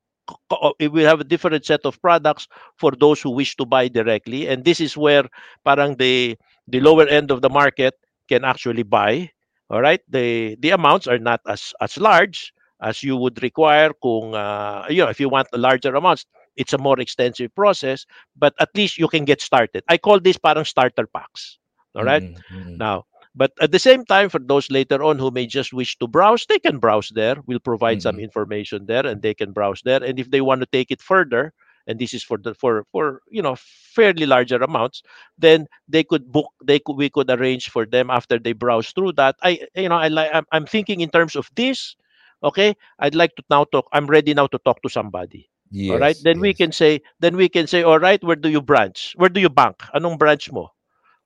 it 0.80 0.92
will 0.92 1.06
have 1.06 1.20
a 1.20 1.24
different 1.24 1.64
set 1.64 1.80
of 1.84 2.00
products 2.00 2.48
for 2.76 2.92
those 2.92 3.20
who 3.22 3.30
wish 3.30 3.56
to 3.56 3.66
buy 3.66 3.88
directly 3.88 4.48
and 4.48 4.64
this 4.64 4.80
is 4.80 4.96
where 4.96 5.24
parang 5.64 5.96
the 5.98 6.36
the 6.66 6.80
lower 6.80 7.06
end 7.06 7.30
of 7.30 7.42
the 7.42 7.50
market 7.50 7.94
can 8.28 8.44
actually 8.44 8.82
buy 8.82 9.30
all 9.70 9.80
right 9.82 10.00
the 10.08 10.56
the 10.60 10.70
amounts 10.70 11.06
are 11.06 11.18
not 11.18 11.40
as 11.46 11.72
as 11.80 11.98
large 11.98 12.52
as 12.80 13.02
you 13.02 13.16
would 13.16 13.40
require 13.42 13.90
kung 14.02 14.34
uh, 14.34 14.84
you 14.88 15.02
know 15.02 15.08
if 15.10 15.20
you 15.20 15.28
want 15.28 15.46
larger 15.54 15.94
amounts 15.94 16.26
it's 16.56 16.72
a 16.72 16.78
more 16.78 16.98
extensive 17.00 17.54
process 17.54 18.04
but 18.36 18.54
at 18.60 18.68
least 18.74 18.98
you 18.98 19.08
can 19.08 19.24
get 19.24 19.40
started 19.40 19.82
i 19.88 19.96
call 19.96 20.18
this 20.20 20.38
parang 20.38 20.64
starter 20.64 21.06
packs 21.06 21.58
all 21.94 22.04
right 22.04 22.24
mm-mm. 22.50 22.76
now, 22.76 23.04
but 23.34 23.52
at 23.60 23.72
the 23.72 23.78
same 23.78 24.04
time, 24.04 24.28
for 24.28 24.38
those 24.38 24.70
later 24.70 25.02
on 25.02 25.18
who 25.18 25.30
may 25.30 25.46
just 25.46 25.72
wish 25.72 25.96
to 25.98 26.06
browse, 26.06 26.46
they 26.46 26.58
can 26.58 26.78
browse 26.78 27.10
there. 27.14 27.36
We'll 27.46 27.60
provide 27.60 28.00
some 28.02 28.18
Mhm. 28.18 28.20
information 28.20 28.86
there, 28.86 29.06
and 29.06 29.22
they 29.22 29.34
can 29.34 29.52
browse 29.52 29.82
there. 29.84 30.02
And 30.02 30.18
if 30.18 30.30
they 30.30 30.40
want 30.40 30.60
to 30.60 30.66
take 30.66 30.90
it 30.90 31.00
further, 31.02 31.52
and 31.86 31.98
this 31.98 32.12
is 32.14 32.22
for 32.22 32.38
the 32.38 32.54
for 32.54 32.84
for 32.92 33.20
you 33.30 33.42
know 33.42 33.56
fairly 33.58 34.26
larger 34.26 34.56
amounts, 34.56 35.02
then 35.38 35.66
they 35.88 36.02
could 36.04 36.30
book. 36.32 36.50
They 36.64 36.78
could 36.80 36.96
we 36.96 37.10
could 37.10 37.30
arrange 37.30 37.68
for 37.70 37.86
them 37.86 38.10
after 38.10 38.38
they 38.38 38.52
browse 38.52 38.90
through 38.92 39.12
that. 39.12 39.36
I 39.42 39.60
you 39.74 39.88
know 39.88 39.96
I 39.96 40.08
like 40.08 40.30
I'm, 40.32 40.44
I'm 40.52 40.66
thinking 40.66 41.00
in 41.00 41.10
terms 41.10 41.36
of 41.36 41.48
this. 41.56 41.96
Okay, 42.42 42.76
I'd 42.98 43.14
like 43.14 43.34
to 43.36 43.42
now 43.50 43.64
talk. 43.64 43.88
I'm 43.92 44.06
ready 44.06 44.34
now 44.34 44.46
to 44.48 44.58
talk 44.58 44.82
to 44.82 44.88
somebody. 44.90 45.50
all 45.88 45.98
right 45.98 46.16
Yes, 46.16 46.22
then 46.22 46.40
we 46.40 46.52
yes. 46.52 46.56
can 46.56 46.72
say 46.72 47.00
then 47.20 47.36
we 47.36 47.48
can 47.48 47.66
say 47.66 47.82
all 47.82 47.98
right 47.98 48.22
where 48.22 48.36
do 48.36 48.48
you 48.48 48.60
branch 48.60 49.14
where 49.16 49.28
do 49.28 49.40
you 49.40 49.48
bank 49.48 49.76
anong 49.94 50.18
branch 50.18 50.50
mo 50.52 50.68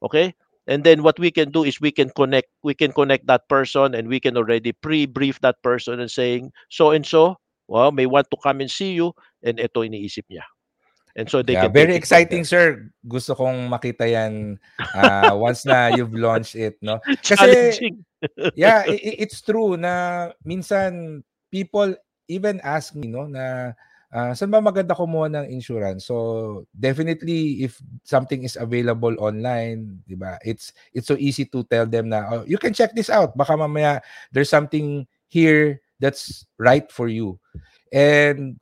okay 0.02 0.34
and 0.66 0.84
then 0.84 1.02
what 1.02 1.18
we 1.18 1.30
can 1.30 1.50
do 1.50 1.64
is 1.64 1.80
we 1.80 1.90
can 1.90 2.10
connect 2.14 2.48
we 2.62 2.74
can 2.74 2.92
connect 2.92 3.26
that 3.26 3.48
person 3.48 3.94
and 3.94 4.08
we 4.08 4.20
can 4.20 4.36
already 4.36 4.72
pre-brief 4.72 5.40
that 5.40 5.58
person 5.62 6.00
and 6.00 6.10
saying 6.10 6.50
so 6.70 6.90
and 6.90 7.06
so 7.06 7.36
well 7.68 7.90
may 7.92 8.06
want 8.06 8.26
to 8.30 8.38
come 8.42 8.60
and 8.60 8.70
see 8.70 8.92
you 8.94 9.12
and 9.42 9.58
ito 9.58 9.82
iniisip 9.82 10.26
niya 10.30 10.46
And 11.16 11.30
so 11.30 11.42
they 11.42 11.56
Yeah, 11.56 11.58
can 11.58 11.72
very 11.72 11.94
it 11.94 11.96
exciting, 11.96 12.44
sir. 12.44 12.90
Gusto 13.04 13.34
kong 13.34 13.68
makita 13.68 14.06
yan 14.08 14.56
ah, 14.94 15.34
once 15.36 15.66
na 15.66 15.88
you've 15.92 16.14
launched 16.14 16.54
it, 16.56 16.78
no? 16.80 17.00
Kasi, 17.26 17.78
Challenging. 17.78 18.04
yeah, 18.54 18.84
i- 18.88 19.00
i- 19.02 19.18
it's 19.22 19.40
true 19.42 19.76
na 19.76 20.30
minsan 20.46 21.22
people 21.52 21.94
even 22.28 22.60
ask 22.64 22.94
me, 22.96 23.08
no, 23.10 23.26
na 23.28 23.74
ah, 24.12 24.32
saan 24.36 24.50
ba 24.52 24.62
maganda 24.62 24.94
kumuha 24.96 25.28
ng 25.32 25.46
insurance? 25.52 26.06
So, 26.08 26.64
definitely 26.74 27.64
if 27.66 27.78
something 28.06 28.42
is 28.46 28.56
available 28.60 29.14
online, 29.20 30.02
'di 30.06 30.16
ba? 30.18 30.38
It's 30.46 30.72
it's 30.96 31.08
so 31.10 31.18
easy 31.18 31.44
to 31.52 31.64
tell 31.66 31.86
them 31.88 32.10
na, 32.12 32.28
oh, 32.30 32.44
you 32.48 32.58
can 32.60 32.72
check 32.76 32.94
this 32.96 33.10
out. 33.10 33.34
Baka 33.36 33.56
mamaya 33.58 34.00
there's 34.32 34.52
something 34.52 35.06
here 35.28 35.80
that's 36.00 36.46
right 36.60 36.86
for 36.92 37.08
you. 37.08 37.38
And 37.92 38.58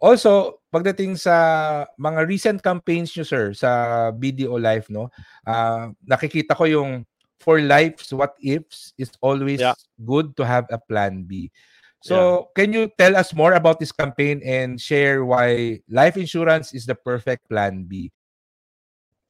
also, 0.00 0.59
pagdating 0.70 1.18
sa 1.18 1.34
mga 1.98 2.20
recent 2.26 2.58
campaigns 2.62 3.12
nyo, 3.14 3.26
sir, 3.26 3.52
sa 3.54 4.10
BDO 4.14 4.56
Life, 4.56 4.88
no, 4.90 5.10
ah, 5.46 5.90
nakikita 6.06 6.54
ko 6.56 6.64
yung 6.66 6.90
for 7.40 7.60
life's 7.60 8.12
what 8.12 8.36
ifs 8.44 8.92
is 9.00 9.10
always 9.24 9.60
Yeah. 9.60 9.74
good 10.04 10.36
to 10.36 10.44
have 10.44 10.68
a 10.70 10.78
plan 10.78 11.24
B. 11.24 11.50
So, 12.00 12.48
can 12.56 12.72
you 12.72 12.88
tell 12.96 13.16
us 13.16 13.34
more 13.36 13.52
about 13.52 13.76
this 13.80 13.92
campaign 13.92 14.40
and 14.44 14.80
share 14.80 15.24
why 15.24 15.80
life 15.88 16.16
insurance 16.16 16.72
is 16.72 16.86
the 16.88 16.94
perfect 16.96 17.48
plan 17.48 17.84
B? 17.84 18.12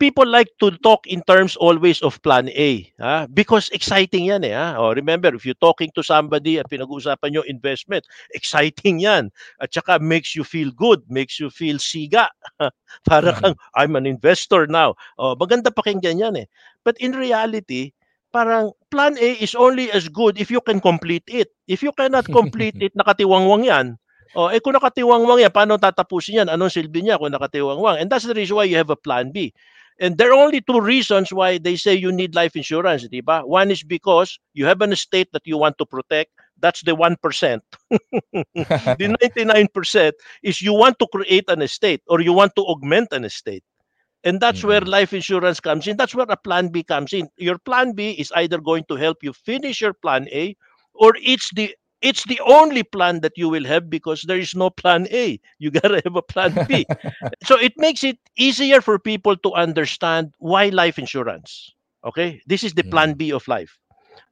People 0.00 0.24
like 0.24 0.48
to 0.56 0.72
talk 0.80 1.04
in 1.04 1.20
terms 1.28 1.54
always 1.60 2.00
of 2.00 2.16
plan 2.24 2.48
A 2.56 2.88
ha? 2.96 3.28
because 3.28 3.68
exciting 3.76 4.32
yan 4.32 4.42
eh 4.48 4.56
ha? 4.56 4.80
oh, 4.80 4.96
remember 4.96 5.28
if 5.36 5.44
you're 5.44 5.60
talking 5.60 5.92
to 5.92 6.00
somebody 6.00 6.56
at 6.56 6.66
pinag-uusapan 6.72 7.36
nyo 7.36 7.44
investment 7.44 8.08
exciting 8.38 9.04
yan 9.04 9.28
at 9.60 9.68
saka 9.68 10.00
makes 10.00 10.32
you 10.32 10.42
feel 10.42 10.72
good 10.72 11.04
makes 11.12 11.36
you 11.36 11.52
feel 11.52 11.76
siga 11.76 12.32
para 13.08 13.36
kang 13.36 13.54
I'm 13.76 13.94
an 14.00 14.08
investor 14.08 14.64
now 14.64 14.96
oh, 15.20 15.36
maganda 15.36 15.68
pakinggan 15.68 16.18
yan 16.18 16.34
eh 16.40 16.48
but 16.80 16.96
in 16.96 17.12
reality 17.12 17.92
parang 18.32 18.72
plan 18.88 19.20
A 19.20 19.36
is 19.36 19.52
only 19.52 19.92
as 19.92 20.08
good 20.08 20.40
if 20.40 20.48
you 20.48 20.64
can 20.64 20.80
complete 20.80 21.28
it 21.28 21.52
if 21.68 21.84
you 21.84 21.92
cannot 21.92 22.32
complete 22.32 22.80
it 22.84 22.96
nakatiwangwang 22.96 23.68
yan 23.68 24.00
Oh, 24.30 24.46
eh 24.46 24.62
kung 24.62 24.78
nakatiwangwang 24.78 25.42
yan, 25.42 25.50
paano 25.50 25.74
tatapusin 25.74 26.46
yan? 26.46 26.48
Anong 26.54 26.70
silbi 26.70 27.02
niya 27.02 27.18
kung 27.18 27.34
nakatiwangwang? 27.34 27.98
And 27.98 28.06
that's 28.06 28.22
the 28.22 28.30
reason 28.30 28.54
why 28.54 28.70
you 28.70 28.78
have 28.78 28.86
a 28.86 28.94
plan 28.94 29.34
B. 29.34 29.50
And 30.00 30.18
there 30.18 30.30
are 30.32 30.40
only 30.44 30.60
two 30.62 30.80
reasons 30.80 31.32
why 31.32 31.58
they 31.58 31.76
say 31.76 31.94
you 31.94 32.12
need 32.12 32.34
life 32.34 32.56
insurance, 32.56 33.06
di 33.08 33.20
ba? 33.20 33.42
One 33.46 33.70
is 33.70 33.84
because 33.84 34.38
you 34.54 34.66
have 34.66 34.80
an 34.82 34.92
estate 34.92 35.28
that 35.32 35.46
you 35.46 35.58
want 35.58 35.78
to 35.78 35.86
protect. 35.86 36.32
That's 36.58 36.82
the 36.82 36.94
1%. 36.96 37.62
the 38.30 39.08
99% 39.20 40.14
is 40.42 40.60
you 40.62 40.74
want 40.74 40.98
to 41.00 41.06
create 41.12 41.44
an 41.48 41.62
estate 41.62 42.02
or 42.08 42.20
you 42.20 42.32
want 42.32 42.54
to 42.56 42.62
augment 42.62 43.12
an 43.12 43.24
estate. 43.24 43.64
And 44.24 44.40
that's 44.40 44.64
where 44.64 44.80
Mhm. 44.80 44.82
life 44.82 45.12
insurance 45.12 45.60
comes 45.60 45.86
in. 45.86 45.96
That's 45.96 46.14
where 46.14 46.26
a 46.28 46.36
plan 46.36 46.68
B 46.68 46.82
comes 46.82 47.12
in. 47.12 47.28
Your 47.36 47.58
plan 47.58 47.92
B 47.94 48.10
is 48.12 48.32
either 48.36 48.58
going 48.58 48.84
to 48.88 48.96
help 48.96 49.18
you 49.22 49.32
finish 49.32 49.80
your 49.80 49.94
plan 49.94 50.28
A 50.32 50.56
or 50.94 51.12
it's 51.22 51.50
the 51.54 51.74
it's 52.02 52.24
the 52.24 52.40
only 52.40 52.82
plan 52.82 53.20
that 53.20 53.32
you 53.36 53.48
will 53.48 53.64
have 53.64 53.90
because 53.90 54.22
there 54.22 54.38
is 54.38 54.54
no 54.54 54.70
plan 54.70 55.06
A. 55.10 55.38
You 55.58 55.70
gotta 55.80 56.00
have 56.04 56.16
a 56.16 56.22
plan 56.22 56.66
B. 56.68 56.86
so 57.44 57.58
it 57.58 57.74
makes 57.76 58.04
it 58.04 58.18
easier 58.36 58.80
for 58.80 58.98
people 58.98 59.36
to 59.36 59.52
understand 59.52 60.32
why 60.38 60.68
life 60.68 60.98
insurance. 60.98 61.74
Okay, 62.04 62.40
this 62.46 62.64
is 62.64 62.74
the 62.74 62.82
hmm. 62.82 62.90
plan 62.90 63.14
B 63.14 63.32
of 63.32 63.46
life. 63.46 63.78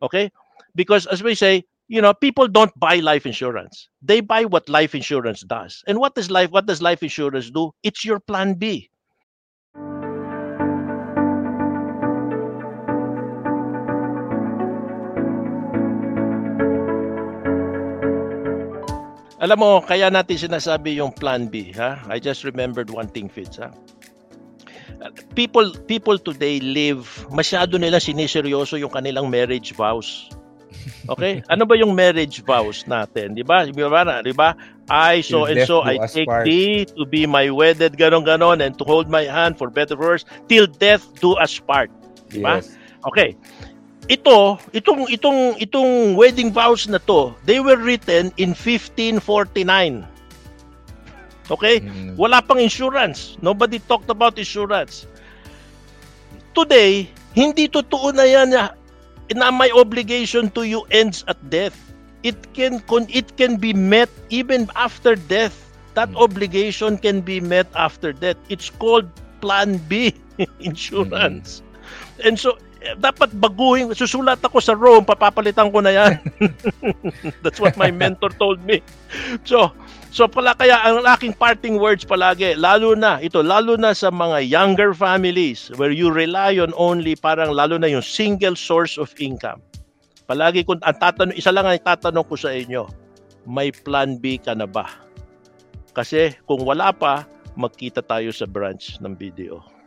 Okay, 0.03 0.31
because 0.75 1.07
as 1.07 1.23
we 1.23 1.35
say, 1.35 1.65
you 1.89 2.01
know, 2.03 2.15
people 2.15 2.49
don't 2.49 2.73
buy 2.79 2.97
life 2.97 3.27
insurance. 3.27 3.89
They 4.03 4.21
buy 4.21 4.45
what 4.45 4.69
life 4.69 4.95
insurance 4.95 5.43
does. 5.43 5.83
And 5.87 5.99
what 5.99 6.15
does 6.15 6.31
life? 6.31 6.51
What 6.51 6.67
does 6.67 6.83
life 6.83 7.03
insurance 7.03 7.51
do? 7.51 7.73
It's 7.83 8.05
your 8.05 8.21
plan 8.21 8.55
B. 8.55 8.91
Alam 19.39 19.59
mo, 19.63 19.71
kaya 19.79 20.11
natin 20.11 20.35
sinasabi 20.35 20.99
yung 20.99 21.15
plan 21.15 21.47
B, 21.47 21.71
ha? 21.79 22.03
I 22.11 22.19
just 22.19 22.43
remembered 22.43 22.91
one 22.91 23.07
thing, 23.07 23.31
Fitz, 23.31 23.63
ha? 23.63 23.71
People 25.39 25.71
people 25.87 26.19
today 26.19 26.59
live, 26.59 27.07
masyado 27.31 27.79
nila 27.79 28.03
siniseryoso 28.03 28.75
yung 28.83 28.91
kanilang 28.91 29.31
marriage 29.31 29.79
vows. 29.79 30.27
Okay? 31.07 31.39
Ano 31.55 31.63
ba 31.71 31.79
yung 31.79 31.95
marriage 31.95 32.43
vows 32.43 32.83
natin? 32.91 33.39
Di 33.39 33.47
ba? 33.47 33.63
Di 33.63 33.73
ba? 33.79 34.03
Di 34.27 34.35
ba? 34.35 34.59
I, 34.91 35.23
so 35.23 35.47
and 35.47 35.63
so, 35.69 35.87
I 35.87 36.03
take 36.11 36.27
part. 36.27 36.43
thee 36.43 36.83
to 36.99 37.07
be 37.07 37.29
my 37.31 37.47
wedded, 37.47 37.95
ganon 37.95 38.27
ganon, 38.27 38.59
and 38.59 38.75
to 38.81 38.85
hold 38.85 39.07
my 39.07 39.23
hand 39.23 39.55
for 39.55 39.71
better 39.71 39.95
or 39.95 40.19
worse, 40.19 40.27
till 40.51 40.67
death 40.67 41.07
do 41.23 41.39
us 41.39 41.63
part. 41.63 41.95
Di 42.35 42.43
ba? 42.43 42.59
Yes. 42.59 42.75
Okay. 43.07 43.39
Ito, 44.09 44.57
itong 44.73 45.05
itong 45.13 45.61
itong 45.61 46.17
wedding 46.17 46.49
vows 46.49 46.89
na 46.89 46.97
to, 47.05 47.37
they 47.45 47.61
were 47.61 47.77
written 47.77 48.33
in 48.41 48.57
1549. 48.57 50.09
Okay? 51.53 51.81
Mm. 51.81 52.17
Wala 52.17 52.41
pang 52.41 52.61
insurance. 52.61 53.37
Nobody 53.45 53.79
talked 53.85 54.09
about 54.09 54.41
insurance. 54.41 55.05
Today, 56.57 57.09
hindi 57.37 57.69
totoo 57.69 58.13
na 58.17 58.25
yan 58.25 58.49
na, 58.53 58.73
na 59.37 59.53
my 59.53 59.69
obligation 59.77 60.49
to 60.57 60.65
you 60.65 60.85
ends 60.91 61.25
at 61.29 61.37
death. 61.53 61.77
It 62.25 62.37
can 62.57 62.81
con- 62.89 63.09
it 63.13 63.37
can 63.37 63.57
be 63.61 63.73
met 63.77 64.11
even 64.33 64.69
after 64.77 65.15
death. 65.17 65.55
That 65.95 66.13
Mm. 66.13 66.21
obligation 66.21 66.97
can 66.97 67.21
be 67.21 67.41
met 67.41 67.69
after 67.77 68.13
death. 68.13 68.41
It's 68.49 68.71
called 68.73 69.09
Plan 69.45 69.77
B 69.89 70.17
insurance. 70.65 71.61
And 72.25 72.39
so 72.41 72.57
dapat 72.99 73.35
baguhin, 73.35 73.91
susulat 73.91 74.39
ako 74.39 74.63
sa 74.63 74.75
Rome, 74.75 75.03
papapalitan 75.03 75.75
ko 75.75 75.83
na 75.83 75.93
yan. 75.93 76.13
That's 77.43 77.59
what 77.59 77.75
my 77.75 77.91
mentor 77.91 78.31
told 78.39 78.63
me. 78.63 78.81
So, 79.43 79.75
so 80.15 80.31
pala 80.31 80.55
kaya 80.55 80.79
ang 80.87 81.03
aking 81.03 81.35
parting 81.35 81.83
words 81.83 82.07
palagi, 82.07 82.55
lalo 82.55 82.95
na, 82.95 83.19
ito, 83.19 83.43
lalo 83.43 83.75
na 83.75 83.91
sa 83.93 84.15
mga 84.15 84.47
younger 84.47 84.95
families 84.95 85.75
where 85.75 85.91
you 85.91 86.09
rely 86.09 86.57
on 86.63 86.71
only 86.79 87.19
parang 87.19 87.51
lalo 87.51 87.77
na 87.77 87.91
yung 87.91 88.05
single 88.05 88.55
source 88.55 88.95
of 88.95 89.11
income. 89.19 89.59
Palagi 90.31 90.63
kung 90.63 90.79
ang 90.87 90.97
tatanong, 91.03 91.35
isa 91.35 91.51
lang 91.51 91.67
ang 91.67 91.83
tatanong 91.83 92.27
ko 92.31 92.37
sa 92.39 92.55
inyo, 92.55 92.87
may 93.49 93.75
plan 93.75 94.21
B 94.21 94.39
ka 94.39 94.55
na 94.55 94.69
ba? 94.69 94.87
Kasi 95.97 96.37
kung 96.47 96.63
wala 96.63 96.95
pa, 96.95 97.27
magkita 97.59 98.07
tayo 98.07 98.31
sa 98.31 98.47
branch 98.47 99.03
ng 99.03 99.19
BDO. 99.19 99.78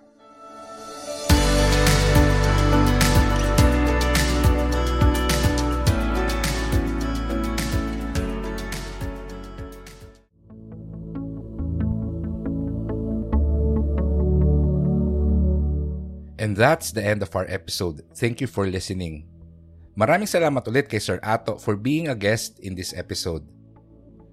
And 16.42 16.58
that's 16.58 16.90
the 16.90 17.06
end 17.06 17.22
of 17.22 17.38
our 17.38 17.46
episode. 17.46 18.02
Thank 18.18 18.42
you 18.42 18.50
for 18.50 18.66
listening. 18.66 19.30
Maraming 19.94 20.26
salamat 20.26 20.66
ulit 20.66 20.90
kay 20.90 20.98
Sir 20.98 21.22
Ato 21.22 21.62
for 21.62 21.78
being 21.78 22.10
a 22.10 22.18
guest 22.18 22.58
in 22.66 22.74
this 22.74 22.98
episode. 22.98 23.46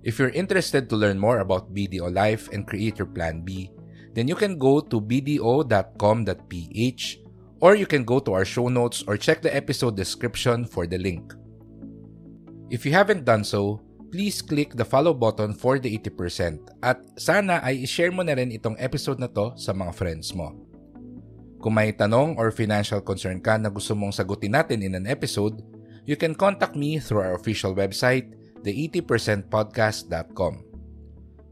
If 0.00 0.16
you're 0.16 0.32
interested 0.32 0.88
to 0.88 0.96
learn 0.96 1.20
more 1.20 1.44
about 1.44 1.76
BDO 1.76 2.08
Life 2.08 2.48
and 2.48 2.64
create 2.64 2.96
your 2.96 3.12
plan 3.12 3.44
B, 3.44 3.68
then 4.16 4.24
you 4.24 4.40
can 4.40 4.56
go 4.56 4.80
to 4.80 5.04
bdo.com.ph 5.04 7.04
or 7.60 7.76
you 7.76 7.84
can 7.84 8.08
go 8.08 8.24
to 8.24 8.32
our 8.32 8.48
show 8.48 8.72
notes 8.72 9.04
or 9.04 9.20
check 9.20 9.44
the 9.44 9.52
episode 9.52 9.92
description 9.92 10.64
for 10.64 10.88
the 10.88 10.96
link. 10.96 11.36
If 12.72 12.88
you 12.88 12.96
haven't 12.96 13.28
done 13.28 13.44
so, 13.44 13.84
please 14.08 14.40
click 14.40 14.72
the 14.72 14.88
follow 14.88 15.12
button 15.12 15.52
for 15.52 15.76
the 15.76 15.92
80% 15.98 16.72
at 16.80 17.04
sana 17.20 17.60
ay 17.60 17.84
i-share 17.84 18.14
mo 18.14 18.24
na 18.24 18.32
rin 18.32 18.48
itong 18.48 18.80
episode 18.80 19.20
na 19.20 19.28
to 19.28 19.52
sa 19.60 19.76
mga 19.76 19.92
friends 19.92 20.32
mo. 20.32 20.67
Kung 21.68 21.76
may 21.76 21.92
tanong 21.92 22.40
or 22.40 22.48
financial 22.48 23.04
concern 23.04 23.44
ka 23.44 23.60
na 23.60 23.68
gusto 23.68 23.92
mong 23.92 24.16
sagutin 24.16 24.56
natin 24.56 24.80
in 24.80 24.96
an 24.96 25.04
episode, 25.04 25.60
you 26.08 26.16
can 26.16 26.32
contact 26.32 26.72
me 26.72 26.96
through 26.96 27.20
our 27.20 27.36
official 27.36 27.76
website, 27.76 28.32
the80percentpodcast.com. 28.64 30.64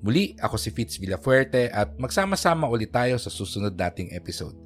Muli, 0.01 0.33
ako 0.41 0.57
si 0.57 0.73
Fitz 0.73 0.97
Villafuerte 0.97 1.69
at 1.69 2.01
magsama-sama 2.01 2.65
ulit 2.65 2.97
tayo 2.97 3.21
sa 3.21 3.29
susunod 3.29 3.77
nating 3.77 4.17
episode. 4.17 4.57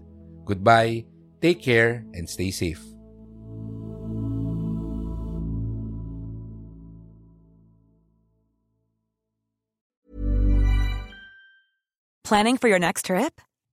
Goodbye, 0.47 1.03
take 1.43 1.59
care, 1.59 2.07
and 2.15 2.31
stay 2.31 2.55
safe. 2.55 2.79
Planning 12.23 12.55
for 12.55 12.71
your 12.71 12.79
next 12.79 13.11
trip? 13.11 13.43